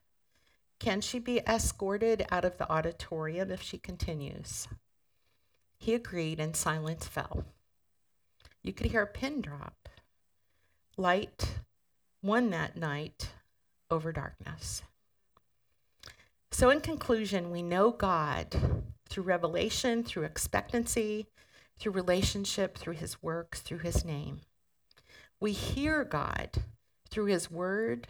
Can 0.80 1.02
she 1.02 1.19
be 1.19 1.39
escorted 1.39 2.26
out 2.32 2.45
of 2.45 2.58
the 2.58 2.71
auditorium 2.71 3.52
if 3.52 3.62
she 3.62 3.78
continues? 3.78 4.70
He 5.78 5.93
agreed, 5.93 6.39
and 6.39 6.55
silence 6.55 7.05
fell. 7.05 7.43
You 8.61 8.72
could 8.72 8.88
hear 8.88 9.01
a 9.01 9.07
pin 9.07 9.41
drop. 9.41 9.89
Light 10.95 11.59
won 12.22 12.49
that 12.51 12.78
night 12.78 13.32
over 13.91 14.14
darkness. 14.14 14.84
So, 16.51 16.70
in 16.70 16.80
conclusion, 16.80 17.51
we 17.51 17.61
know 17.61 17.91
God 17.91 18.55
through 19.09 19.24
revelation, 19.24 20.03
through 20.03 20.24
expectancy, 20.24 21.28
through 21.78 21.91
relationship, 21.91 22.78
through 22.78 22.93
his 22.93 23.22
works, 23.22 23.59
through 23.59 23.80
his 23.80 24.05
name. 24.05 24.41
We 25.43 25.51
hear 25.51 26.05
God 26.05 26.51
through 27.09 27.25
His 27.25 27.51
Word, 27.51 28.07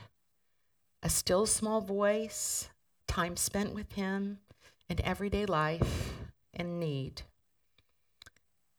a 1.01 1.09
still 1.09 1.47
small 1.47 1.81
voice, 1.81 2.69
time 3.07 3.38
spent 3.38 3.73
with 3.73 3.93
Him, 3.93 4.38
and 4.88 5.01
everyday 5.01 5.47
life 5.47 6.13
and 6.53 6.79
need. 6.79 7.23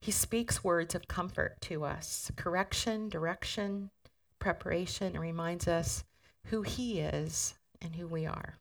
He 0.00 0.12
speaks 0.12 0.62
words 0.62 0.94
of 0.94 1.08
comfort 1.08 1.60
to 1.62 1.84
us, 1.84 2.30
correction, 2.36 3.08
direction, 3.08 3.90
preparation, 4.38 5.08
and 5.08 5.20
reminds 5.20 5.66
us 5.66 6.04
who 6.44 6.62
He 6.62 7.00
is 7.00 7.54
and 7.82 7.96
who 7.96 8.06
we 8.06 8.24
are. 8.24 8.58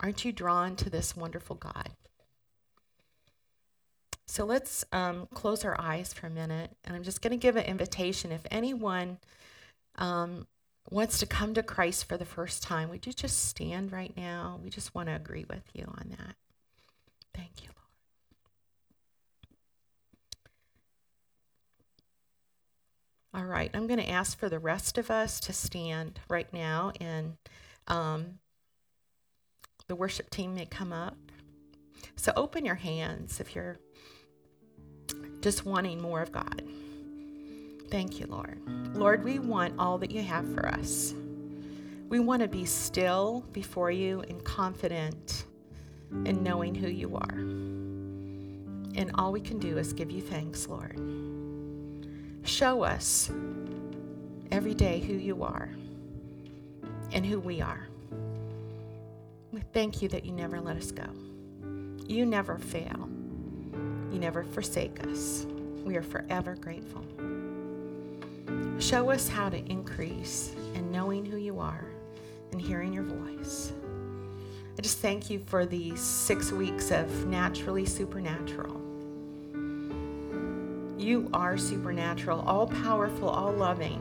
Aren't 0.00 0.24
you 0.24 0.32
drawn 0.32 0.74
to 0.76 0.88
this 0.88 1.14
wonderful 1.14 1.56
God? 1.56 1.90
So 4.26 4.44
let's 4.44 4.84
um, 4.92 5.28
close 5.34 5.64
our 5.64 5.78
eyes 5.80 6.12
for 6.12 6.26
a 6.26 6.30
minute, 6.30 6.70
and 6.84 6.96
I'm 6.96 7.02
just 7.02 7.22
going 7.22 7.32
to 7.32 7.36
give 7.36 7.56
an 7.56 7.64
invitation. 7.64 8.32
If 8.32 8.46
anyone 8.50 9.18
um, 9.96 10.46
wants 10.90 11.18
to 11.18 11.26
come 11.26 11.54
to 11.54 11.62
Christ 11.62 12.08
for 12.08 12.16
the 12.16 12.24
first 12.24 12.62
time, 12.62 12.88
would 12.88 13.06
you 13.06 13.12
just 13.12 13.44
stand 13.48 13.92
right 13.92 14.16
now? 14.16 14.58
We 14.62 14.70
just 14.70 14.94
want 14.94 15.08
to 15.08 15.14
agree 15.14 15.44
with 15.48 15.64
you 15.72 15.84
on 15.86 16.08
that. 16.10 16.36
Thank 17.34 17.62
you, 17.62 17.68
Lord. 23.34 23.44
All 23.44 23.50
right, 23.50 23.70
I'm 23.74 23.86
going 23.86 24.00
to 24.00 24.08
ask 24.08 24.38
for 24.38 24.48
the 24.48 24.58
rest 24.58 24.96
of 24.96 25.10
us 25.10 25.38
to 25.40 25.52
stand 25.52 26.20
right 26.28 26.50
now, 26.52 26.92
and 27.00 27.36
um, 27.88 28.38
the 29.86 29.96
worship 29.96 30.30
team 30.30 30.54
may 30.54 30.66
come 30.66 30.92
up. 30.92 31.16
So 32.16 32.32
open 32.36 32.64
your 32.64 32.76
hands 32.76 33.38
if 33.40 33.54
you're 33.54 33.78
just 35.44 35.66
wanting 35.66 36.00
more 36.00 36.22
of 36.22 36.32
God. 36.32 36.62
Thank 37.90 38.18
you, 38.18 38.26
Lord. 38.26 38.58
Lord, 38.96 39.22
we 39.22 39.38
want 39.38 39.74
all 39.78 39.98
that 39.98 40.10
you 40.10 40.22
have 40.22 40.50
for 40.54 40.66
us. 40.66 41.12
We 42.08 42.18
want 42.18 42.40
to 42.40 42.48
be 42.48 42.64
still 42.64 43.44
before 43.52 43.90
you 43.90 44.22
and 44.22 44.42
confident 44.42 45.44
in 46.24 46.42
knowing 46.42 46.74
who 46.74 46.88
you 46.88 47.14
are. 47.16 47.34
And 48.96 49.10
all 49.16 49.32
we 49.32 49.42
can 49.42 49.58
do 49.58 49.76
is 49.76 49.92
give 49.92 50.10
you 50.10 50.22
thanks, 50.22 50.66
Lord. 50.66 50.98
Show 52.46 52.82
us 52.82 53.30
every 54.50 54.72
day 54.72 54.98
who 54.98 55.12
you 55.12 55.42
are 55.42 55.68
and 57.12 57.26
who 57.26 57.38
we 57.38 57.60
are. 57.60 57.86
We 59.52 59.60
thank 59.74 60.00
you 60.00 60.08
that 60.08 60.24
you 60.24 60.32
never 60.32 60.58
let 60.58 60.78
us 60.78 60.90
go. 60.90 61.04
You 62.06 62.24
never 62.24 62.56
fail. 62.56 63.10
You 64.14 64.20
never 64.20 64.44
forsake 64.44 65.04
us. 65.08 65.44
We 65.84 65.96
are 65.96 66.02
forever 66.02 66.54
grateful. 66.54 67.04
Show 68.78 69.10
us 69.10 69.28
how 69.28 69.48
to 69.48 69.56
increase 69.56 70.52
in 70.74 70.92
knowing 70.92 71.24
who 71.24 71.36
you 71.36 71.58
are 71.58 71.84
and 72.52 72.62
hearing 72.62 72.92
your 72.92 73.02
voice. 73.02 73.72
I 74.78 74.82
just 74.82 74.98
thank 74.98 75.30
you 75.30 75.42
for 75.46 75.66
these 75.66 76.00
six 76.00 76.52
weeks 76.52 76.92
of 76.92 77.26
naturally 77.26 77.84
supernatural. 77.84 78.80
You 80.96 81.28
are 81.34 81.58
supernatural, 81.58 82.44
all 82.46 82.68
powerful, 82.68 83.28
all 83.28 83.52
loving, 83.52 84.00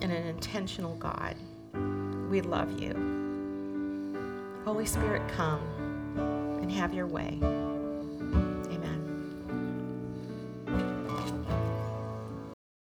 and 0.00 0.10
an 0.10 0.26
intentional 0.28 0.96
God. 0.96 1.36
We 2.30 2.40
love 2.40 2.80
you. 2.80 2.94
Holy 4.64 4.86
Spirit, 4.86 5.28
come 5.36 5.60
and 6.62 6.72
have 6.72 6.94
your 6.94 7.06
way. 7.06 7.38